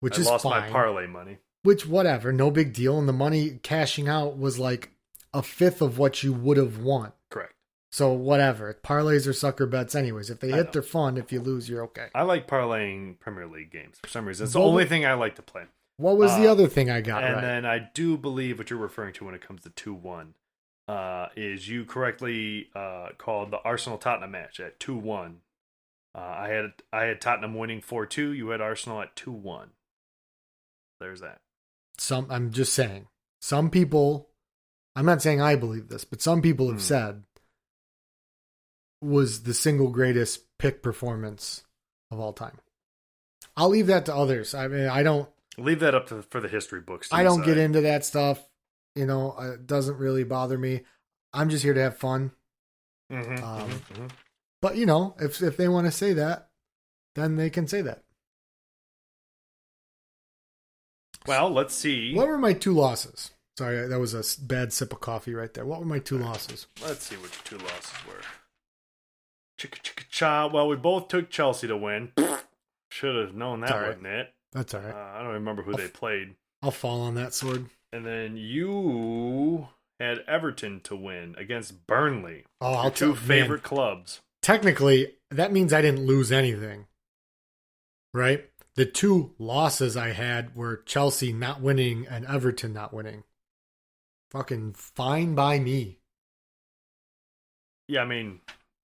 [0.00, 0.62] which I is lost fine.
[0.62, 1.38] my parlay money.
[1.62, 2.98] which whatever, no big deal.
[2.98, 4.90] And the money cashing out was like
[5.34, 7.12] a fifth of what you would have won.
[7.30, 7.52] Correct.
[7.96, 8.78] So whatever.
[8.84, 10.28] Parlays are sucker bets anyways.
[10.28, 10.70] If they I hit, know.
[10.72, 11.16] they're fun.
[11.16, 12.08] If you lose, you're okay.
[12.14, 14.44] I like parlaying Premier League games for some reason.
[14.44, 15.62] It's the Well, only thing I like to play.
[15.96, 17.40] What was the Uh, other thing I got and right?
[17.40, 20.34] then I do believe what you're referring to when it comes to 2 1
[20.88, 25.40] uh, is you correctly uh, called the Arsenal Tottenham match at 2 1.
[26.14, 28.30] Uh, I had I had Tottenham winning 4 2.
[28.32, 29.70] You had Arsenal at 2 1.
[31.00, 31.38] There's that.
[31.96, 33.06] some I'm just saying.
[33.40, 34.28] Some people
[34.94, 36.80] I'm not saying I believe this, but some people have Hmm.
[36.82, 37.22] said
[39.00, 41.62] was the single greatest pick performance
[42.10, 42.58] of all time.
[43.56, 44.54] I'll leave that to others.
[44.54, 45.28] I mean, I don't
[45.58, 47.08] Leave that up to, for the history books.
[47.08, 48.42] to I don't get into that stuff.
[48.94, 50.82] You know, uh, it doesn't really bother me.
[51.32, 52.32] I'm just here to have fun.
[53.10, 54.10] Mhm, Um, mhm, mhm.
[54.60, 56.50] But you know, if if they want to say that,
[57.14, 58.02] then they can say that.
[61.26, 62.14] Well, let's see.
[62.14, 63.30] What were my two losses?
[63.58, 65.64] Sorry, that was a bad sip of coffee right there.
[65.64, 66.66] What were my two losses?
[66.82, 68.20] Let's see what your two losses were.
[69.58, 70.46] Chicka chicka cha.
[70.46, 72.12] Well, we both took Chelsea to win.
[72.90, 73.86] Should have known that right.
[73.88, 74.34] wasn't it.
[74.52, 74.92] That's all Uh.
[74.94, 76.34] I don't remember who they played.
[76.62, 77.66] I'll fall on that sword.
[77.92, 79.68] And then you
[80.00, 82.44] had Everton to win against Burnley.
[82.60, 84.20] Oh, I'll two tell- favorite man, clubs.
[84.42, 86.86] technically, that means I didn't lose anything,
[88.12, 88.48] right?
[88.74, 93.24] The two losses I had were Chelsea not winning and Everton not winning.
[94.30, 95.98] Fucking fine by me.
[97.88, 98.40] Yeah, I mean,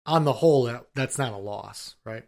[0.07, 2.25] On the whole, that, that's not a loss, right?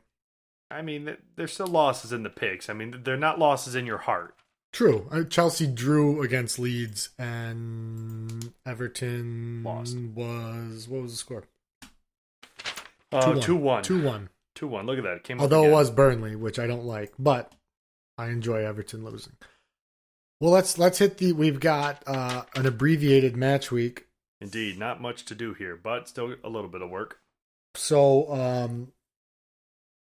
[0.70, 2.68] I mean, there's still losses in the picks.
[2.68, 4.34] I mean, they're not losses in your heart.
[4.72, 5.08] True.
[5.10, 9.96] Uh, Chelsea drew against Leeds and Everton Lost.
[9.96, 11.44] was what was the score?
[13.12, 13.82] Uh, two one.
[13.82, 14.28] Two one.
[14.54, 14.84] Two one.
[14.84, 15.16] Look at that.
[15.16, 15.40] It came.
[15.40, 17.54] Although it was Burnley, which I don't like, but
[18.18, 19.34] I enjoy Everton losing.
[20.40, 21.32] Well, let's let's hit the.
[21.32, 24.08] We've got uh, an abbreviated match week,
[24.42, 27.20] indeed not much to do here, but still a little bit of work.
[27.76, 28.92] So um,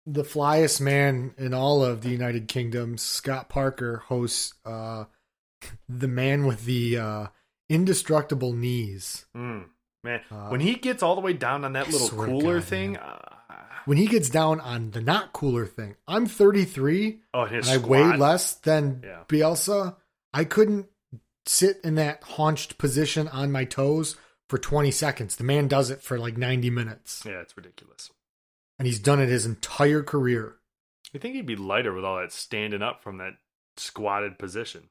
[0.06, 5.04] the flyest man in all of the United Kingdom, Scott Parker, hosts uh,
[5.88, 7.26] the man with the uh,
[7.68, 9.26] indestructible knees.
[9.36, 9.66] Mm.
[10.04, 12.64] Man, Uh, when he gets all the way down on that I little cooler God,
[12.64, 13.18] thing, uh,
[13.84, 17.86] When he gets down on the not cooler thing, I'm 33 oh, his and I
[17.86, 19.22] weigh less than Yeah.
[19.28, 19.96] Bielsa.
[20.32, 20.86] I couldn't
[21.46, 24.16] sit in that haunched position on my toes
[24.52, 25.36] for 20 seconds.
[25.36, 28.10] The man does it for like 90 minutes, Yeah, it's ridiculous.
[28.78, 30.56] and he's done it his entire career.
[31.10, 33.38] You think he'd be lighter with all that standing up from that
[33.78, 34.90] squatted position?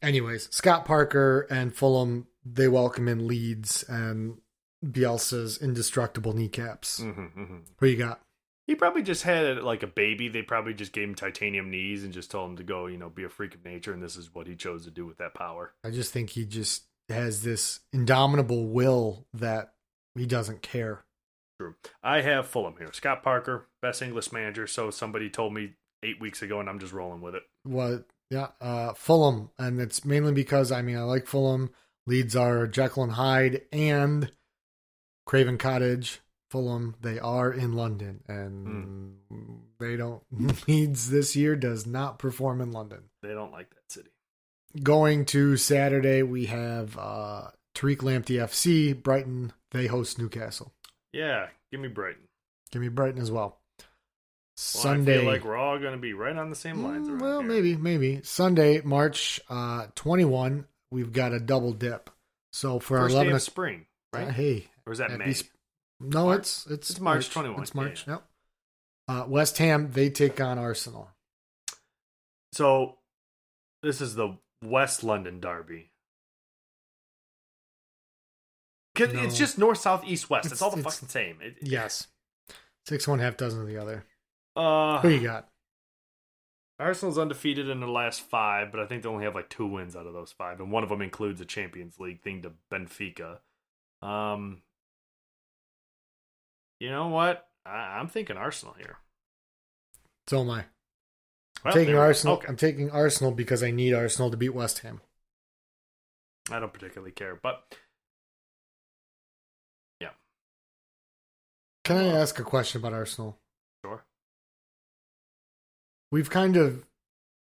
[0.00, 4.38] Anyways, Scott Parker and Fulham they welcome in Leeds and
[4.86, 6.98] Bielsa's indestructible kneecaps.
[7.00, 8.20] hmm hmm Who you got?
[8.68, 10.28] He probably just had it like a baby.
[10.28, 13.10] They probably just gave him titanium knees and just told him to go, you know,
[13.10, 13.92] be a freak of nature.
[13.92, 15.72] And this is what he chose to do with that power.
[15.82, 19.74] I just think he just has this indomitable will that
[20.14, 21.04] he doesn't care.
[21.60, 21.74] True.
[22.02, 22.92] I have Fulham here.
[22.92, 24.66] Scott Parker, best English manager.
[24.66, 27.42] So somebody told me eight weeks ago, and I'm just rolling with it.
[27.62, 28.06] What?
[28.30, 31.70] Yeah, uh, Fulham, and it's mainly because I mean I like Fulham.
[32.06, 34.32] Leeds are Jekyll and Hyde and
[35.26, 36.20] Craven Cottage.
[36.50, 39.16] Fulham, they are in London, and
[39.78, 40.22] they don't.
[40.68, 43.04] Leeds this year does not perform in London.
[43.22, 44.10] They don't like that city.
[44.82, 49.52] Going to Saturday, we have uh, Tariq Lamptey FC, Brighton.
[49.70, 50.72] They host Newcastle.
[51.12, 52.22] Yeah, give me Brighton.
[52.72, 53.60] Give me Brighton as well.
[53.78, 53.86] Well,
[54.56, 55.16] Sunday.
[55.16, 57.08] I feel like we're all going to be right on the same lines.
[57.08, 57.48] Mm, well, here.
[57.48, 60.66] maybe, maybe Sunday, March uh, twenty one.
[60.90, 62.10] We've got a double dip.
[62.52, 64.28] So for First our eleven, of spring, right?
[64.28, 65.34] uh, hey, or is that May?
[66.00, 66.38] no, March?
[66.40, 68.04] it's it's It's March 21, It's yeah, March.
[68.06, 68.22] Yep.
[69.06, 71.10] Uh, West Ham they take on Arsenal.
[72.52, 72.98] So
[73.82, 75.92] this is the West London Derby.
[78.94, 79.22] 'Cause No.
[79.22, 80.46] It's just north, south, east, west.
[80.46, 81.40] It's, It's- all the it's- fucking same.
[81.42, 82.08] It- Yes,
[82.86, 84.06] six one half dozen of the other.
[84.56, 85.50] Uh, Who you got?
[86.78, 89.96] Arsenal's undefeated in the last five, but I think they only have like two wins
[89.96, 93.40] out of those five, and one of them includes a Champions League thing to Benfica.
[94.02, 94.62] Um,
[96.78, 97.48] you know what?
[97.64, 98.98] I, I'm thinking Arsenal here.
[100.28, 100.66] So am I.
[101.64, 102.06] I'm Well, taking there we go.
[102.06, 102.34] Arsenal.
[102.34, 102.48] Okay.
[102.48, 105.00] I'm taking Arsenal because I need Arsenal to beat West Ham.
[106.50, 107.74] I don't particularly care, but
[110.00, 110.10] yeah,
[111.84, 113.38] Can I um, ask a question about Arsenal?
[113.84, 114.04] sure.
[116.10, 116.84] we've kind of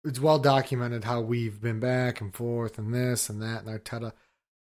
[0.04, 4.12] it's well documented how we've been back and forth and this and that and Arteta.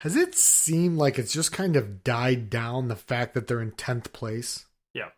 [0.00, 3.72] Has it seemed like it's just kind of died down the fact that they're in
[3.72, 4.66] tenth place?
[4.94, 5.10] Yeah,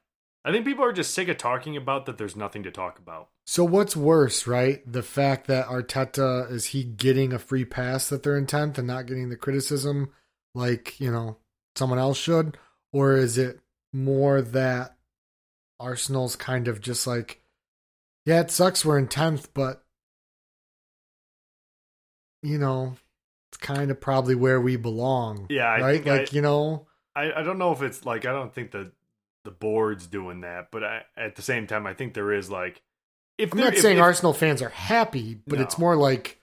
[0.44, 2.18] I think people are just sick of talking about that.
[2.18, 3.28] There's nothing to talk about.
[3.45, 4.80] So what's worse, right?
[4.90, 8.86] The fact that Arteta is he getting a free pass that they're in tenth and
[8.86, 10.12] not getting the criticism
[10.55, 11.38] like you know
[11.76, 12.57] someone else should,
[12.93, 13.61] or is it
[13.93, 14.97] more that
[15.80, 17.43] Arsenal's kind of just like,
[18.24, 19.82] yeah, it sucks we're in tenth, but
[22.43, 22.97] you know,
[23.51, 25.47] it's kind of probably where we belong.
[25.51, 25.93] Yeah, I right.
[25.95, 28.70] think Like I- you know, I, I don't know if it's like I don't think
[28.70, 28.93] the
[29.45, 32.80] the board's doing that, but I, at the same time, I think there is like
[33.43, 36.40] if I'm not if- saying if- Arsenal fans are happy, but it's more like,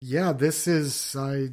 [0.00, 1.50] yeah, this is I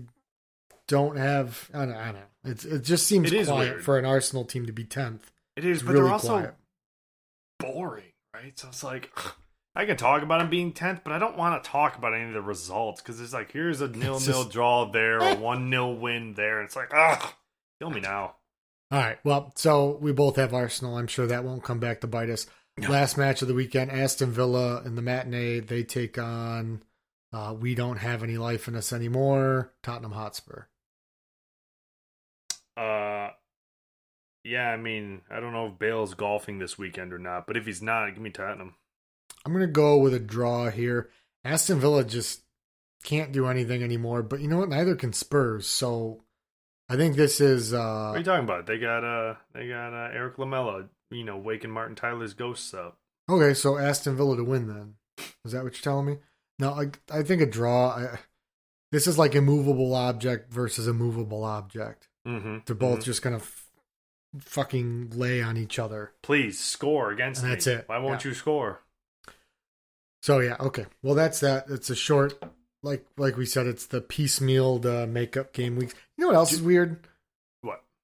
[0.87, 1.69] don't have.
[1.73, 2.21] I don't, I don't know.
[2.51, 3.83] It's it just seems It quiet weird.
[3.83, 5.31] for an Arsenal team to be tenth.
[5.55, 6.53] It is, It's but really they're also quiet.
[7.59, 8.03] boring,
[8.33, 8.57] right?
[8.57, 9.09] So it's like
[9.75, 12.25] I can talk about them being tenth, but I don't want to talk about any
[12.27, 15.69] of the results because it's like here's a nil nil just- draw there, a one
[15.69, 17.35] nil win there, and it's like ah,
[17.81, 18.35] kill me now.
[18.91, 19.17] All right.
[19.23, 20.97] Well, so we both have Arsenal.
[20.97, 22.45] I'm sure that won't come back to bite us.
[22.77, 25.61] Last match of the weekend, Aston Villa in the matinee.
[25.61, 26.83] They take on.
[27.31, 29.73] Uh, we don't have any life in us anymore.
[29.81, 30.63] Tottenham Hotspur.
[32.77, 33.29] Uh,
[34.43, 37.65] yeah, I mean I don't know if Bale's golfing this weekend or not, but if
[37.65, 38.75] he's not, give me Tottenham.
[39.45, 41.09] I'm gonna go with a draw here.
[41.45, 42.41] Aston Villa just
[43.03, 44.21] can't do anything anymore.
[44.23, 44.69] But you know what?
[44.69, 45.67] Neither can Spurs.
[45.67, 46.23] So
[46.89, 47.71] I think this is.
[47.71, 48.65] What are uh you talking about?
[48.65, 52.97] They got uh they got uh, Erik Lamela, you know, waking Martin Tyler's ghosts up.
[53.29, 54.95] Okay, so Aston Villa to win then.
[55.43, 56.17] Is that what you're telling me?
[56.59, 57.89] No, I I think a draw.
[57.89, 58.19] I,
[58.91, 62.07] this is like a movable object versus a movable object.
[62.27, 62.57] Mm-hmm.
[62.65, 63.69] They're both just gonna f-
[64.39, 66.13] fucking lay on each other.
[66.23, 67.55] Please score against And me.
[67.55, 67.83] that's it.
[67.87, 68.29] Why won't Yeah.
[68.29, 68.81] you score?
[70.21, 70.85] So yeah, okay.
[71.03, 71.65] Well, that's that.
[71.69, 72.41] It's a short,
[72.83, 75.93] like like we said, it's the piecemealed uh, makeup game weeks.
[76.17, 76.99] You know what else is weird?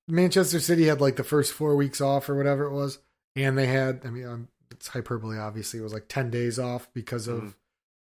[0.08, 2.99] Manchester City had like the first four weeks off or whatever it was,
[3.36, 4.02] and they had.
[4.06, 5.38] I mean, um, it's hyperbole.
[5.38, 7.56] Obviously, it was like ten days off because of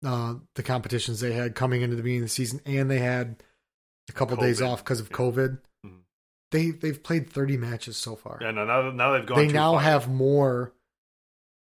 [0.04, 3.36] uh, the competitions they had coming into the beginning of the season, and they had
[4.08, 5.16] a couple days off because of Yeah.
[5.16, 5.58] COVID.
[5.86, 5.98] Mhm.
[6.52, 8.38] They they've played thirty matches so far.
[8.40, 9.38] Yeah, no, now, now they've gone.
[9.38, 9.82] they now far.
[9.82, 10.72] have more,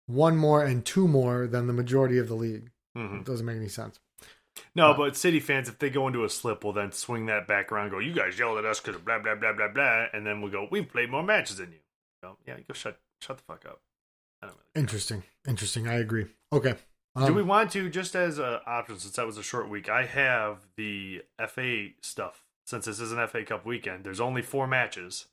[0.07, 2.71] one more and two more than the majority of the league.
[2.97, 3.19] Mhm.
[3.21, 3.99] It doesn't make any sense.
[4.75, 7.71] No, but City fans, if they go into a slip, will then swing that back
[7.71, 7.85] around.
[7.85, 10.25] and Go, you guys yelled at us because of blah blah blah blah blah, and
[10.27, 10.67] then we'll go.
[10.69, 11.79] We've played more matches than you.
[12.21, 13.81] Go, yeah, go shut shut the fuck up.
[14.41, 14.83] I don't really.
[14.83, 15.23] Interesting.
[15.47, 15.87] Interesting.
[15.87, 16.25] I agree.
[16.51, 16.75] Okay.
[17.15, 19.87] Um, Do we want to just as an option since that was a short week?
[19.89, 24.03] I have the FA stuff since this is an FA Cup weekend.
[24.03, 25.27] There's only four matches.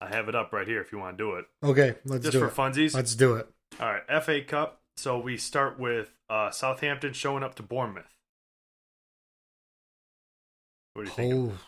[0.00, 2.14] I have it up right here if you want to do it, okay, let's do
[2.14, 2.22] it.
[2.22, 2.54] just do for it.
[2.54, 2.94] funsies.
[2.94, 3.48] Let's do it.
[3.80, 4.80] All right, FA Cup.
[4.96, 8.16] So we start with uh, Southampton showing up to Bournemouth.
[10.94, 11.34] What do you think?
[11.34, 11.58] Oh,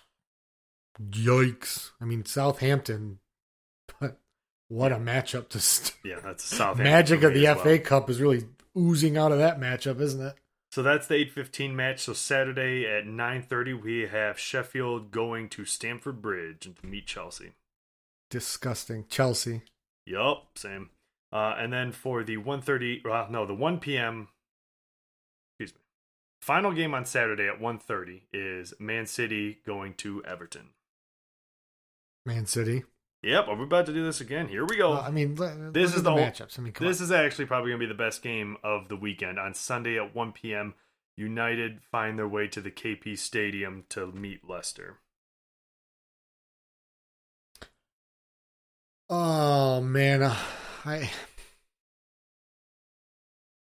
[1.10, 1.90] yikes!
[2.00, 3.18] I mean, Southampton,
[4.00, 4.18] but
[4.68, 6.84] what a matchup to st- Yeah, that's Southampton.
[6.84, 7.78] magic of the FA well.
[7.78, 8.44] Cup is really
[8.76, 10.34] oozing out of that matchup, isn't it?
[10.72, 12.00] So that's the eight fifteen match.
[12.00, 17.06] So Saturday at nine thirty, we have Sheffield going to Stamford Bridge and to meet
[17.06, 17.52] Chelsea.
[18.30, 19.04] Disgusting.
[19.08, 19.62] Chelsea.
[20.06, 20.90] Yup, same.
[21.32, 24.28] Uh, and then for the 1.30, well, no, the 1 p.m.
[26.44, 30.74] Final game on Saturday at 1.30 is Man City going to Everton.
[32.26, 32.84] Man City.
[33.22, 34.48] Yep, are we about to do this again?
[34.48, 34.92] Here we go.
[34.92, 35.36] Uh, I mean,
[35.72, 36.58] This is the whole- matchups.
[36.58, 37.04] I mean, this on.
[37.06, 39.38] is actually probably going to be the best game of the weekend.
[39.38, 40.74] On Sunday at 1 p.m.,
[41.16, 44.98] United find their way to the KP Stadium to meet Leicester.
[49.08, 50.36] Oh man, uh,
[50.84, 51.10] I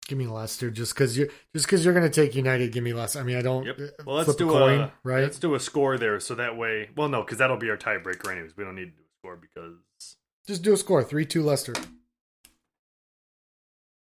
[0.09, 2.73] give me Leicester just because you're just because you're gonna take United.
[2.73, 3.21] Give me Leicester.
[3.21, 3.65] I mean, I don't.
[3.65, 3.77] Yep.
[3.79, 5.23] uh, Well, let's do a coin, a right?
[5.23, 6.91] Let's do a score there, so that way.
[6.97, 8.57] Well, no, because that'll be our tiebreaker anyways.
[8.57, 9.75] We don't need to do a score because
[10.47, 11.75] Just do a score three two Leicester.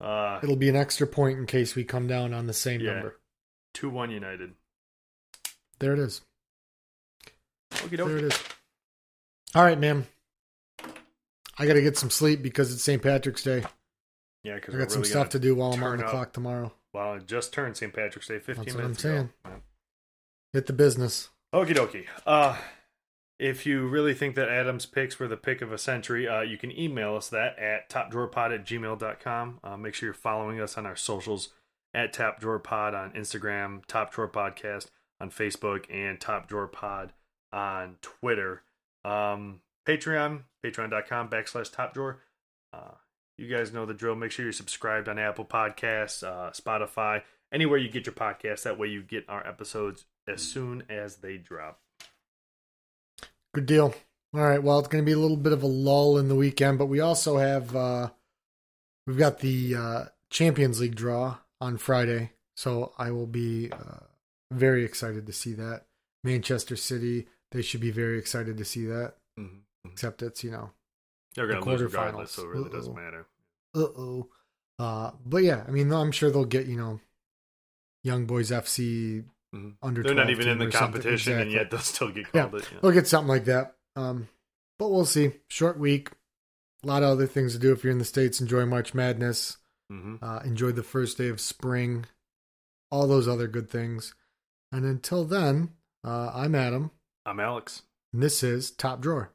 [0.01, 2.94] uh, It'll be an extra point in case we come down on the same Yeah.
[2.94, 3.20] number.
[3.74, 4.55] two one United.
[5.78, 6.22] There it is.
[7.72, 8.38] Okie There it is.
[9.55, 10.07] All right, ma'am.
[11.59, 13.03] I got to get some sleep because it's St.
[13.03, 13.64] Patrick's Day.
[14.45, 16.11] Yeah, because I got some stuff to do while I'm on the up.
[16.11, 16.72] clock tomorrow.
[16.93, 17.93] Well, it just turned St.
[17.93, 19.28] Patrick's Day 15 That's minutes I'm ago.
[19.45, 19.61] saying.
[20.53, 21.28] Hit the business.
[21.55, 22.07] Okie dokie.
[22.26, 22.57] Uh,
[23.38, 26.57] if you really think that Adam's picks were the pick of a century, uh, you
[26.59, 29.61] can email us that at topdrawerpod at gmail.com.
[29.62, 31.51] Uh, make sure you're following us on our socials
[31.95, 34.86] at Top Drawer Pod on Instagram, Top Drawer Podcast
[35.20, 37.12] on Facebook, and Top Drawer Pod
[37.53, 38.62] on Twitter.
[39.05, 42.18] Um, Patreon, patreon.com backslash Top Drawer.
[42.72, 42.93] Uh,
[43.41, 44.14] you guys know the drill.
[44.14, 48.64] Make sure you're subscribed on Apple Podcasts, uh, Spotify, anywhere you get your podcasts.
[48.64, 51.80] That way you get our episodes as soon as they drop.
[53.55, 53.95] Good deal.
[54.34, 54.62] All right.
[54.62, 56.86] Well, it's going to be a little bit of a lull in the weekend, but
[56.86, 58.11] we also have uh
[59.07, 64.05] we've got the uh Champions League draw on Friday, so I will be uh,
[64.53, 65.86] very excited to see that.
[66.22, 69.14] Manchester City, they should be very excited to see that.
[69.38, 69.91] Mm-hmm.
[69.91, 70.70] Except it's you know,
[71.35, 72.37] They're going to lose regardless, quarterfinals.
[72.37, 73.03] so it really doesn't Uh-oh.
[73.03, 73.26] matter.
[73.74, 74.28] uh oh.
[74.78, 77.01] Uh, but yeah, I mean, I'm sure they'll get you know,
[78.03, 79.24] Young Boys FC
[79.55, 79.76] Mhm.
[79.83, 80.03] under.
[80.03, 82.49] They're not even in the competition, and yet they'll still get Yeah.
[82.49, 82.68] called it.
[82.72, 82.78] Yeah.
[82.81, 83.76] They'll get something like that.
[83.97, 84.28] Um,
[84.78, 85.33] but we'll see.
[85.49, 86.11] Short week.
[86.83, 88.41] A lot of other things to do if you're in the States.
[88.41, 89.59] Enjoy March Madness.
[89.91, 92.07] hmm Uh, enjoy the first day of spring.
[92.91, 94.14] All those other good things.
[94.72, 96.91] And until then, uh, I'm Adam.
[97.26, 97.83] I'm Alex.
[98.14, 99.33] And this is Top Drawer.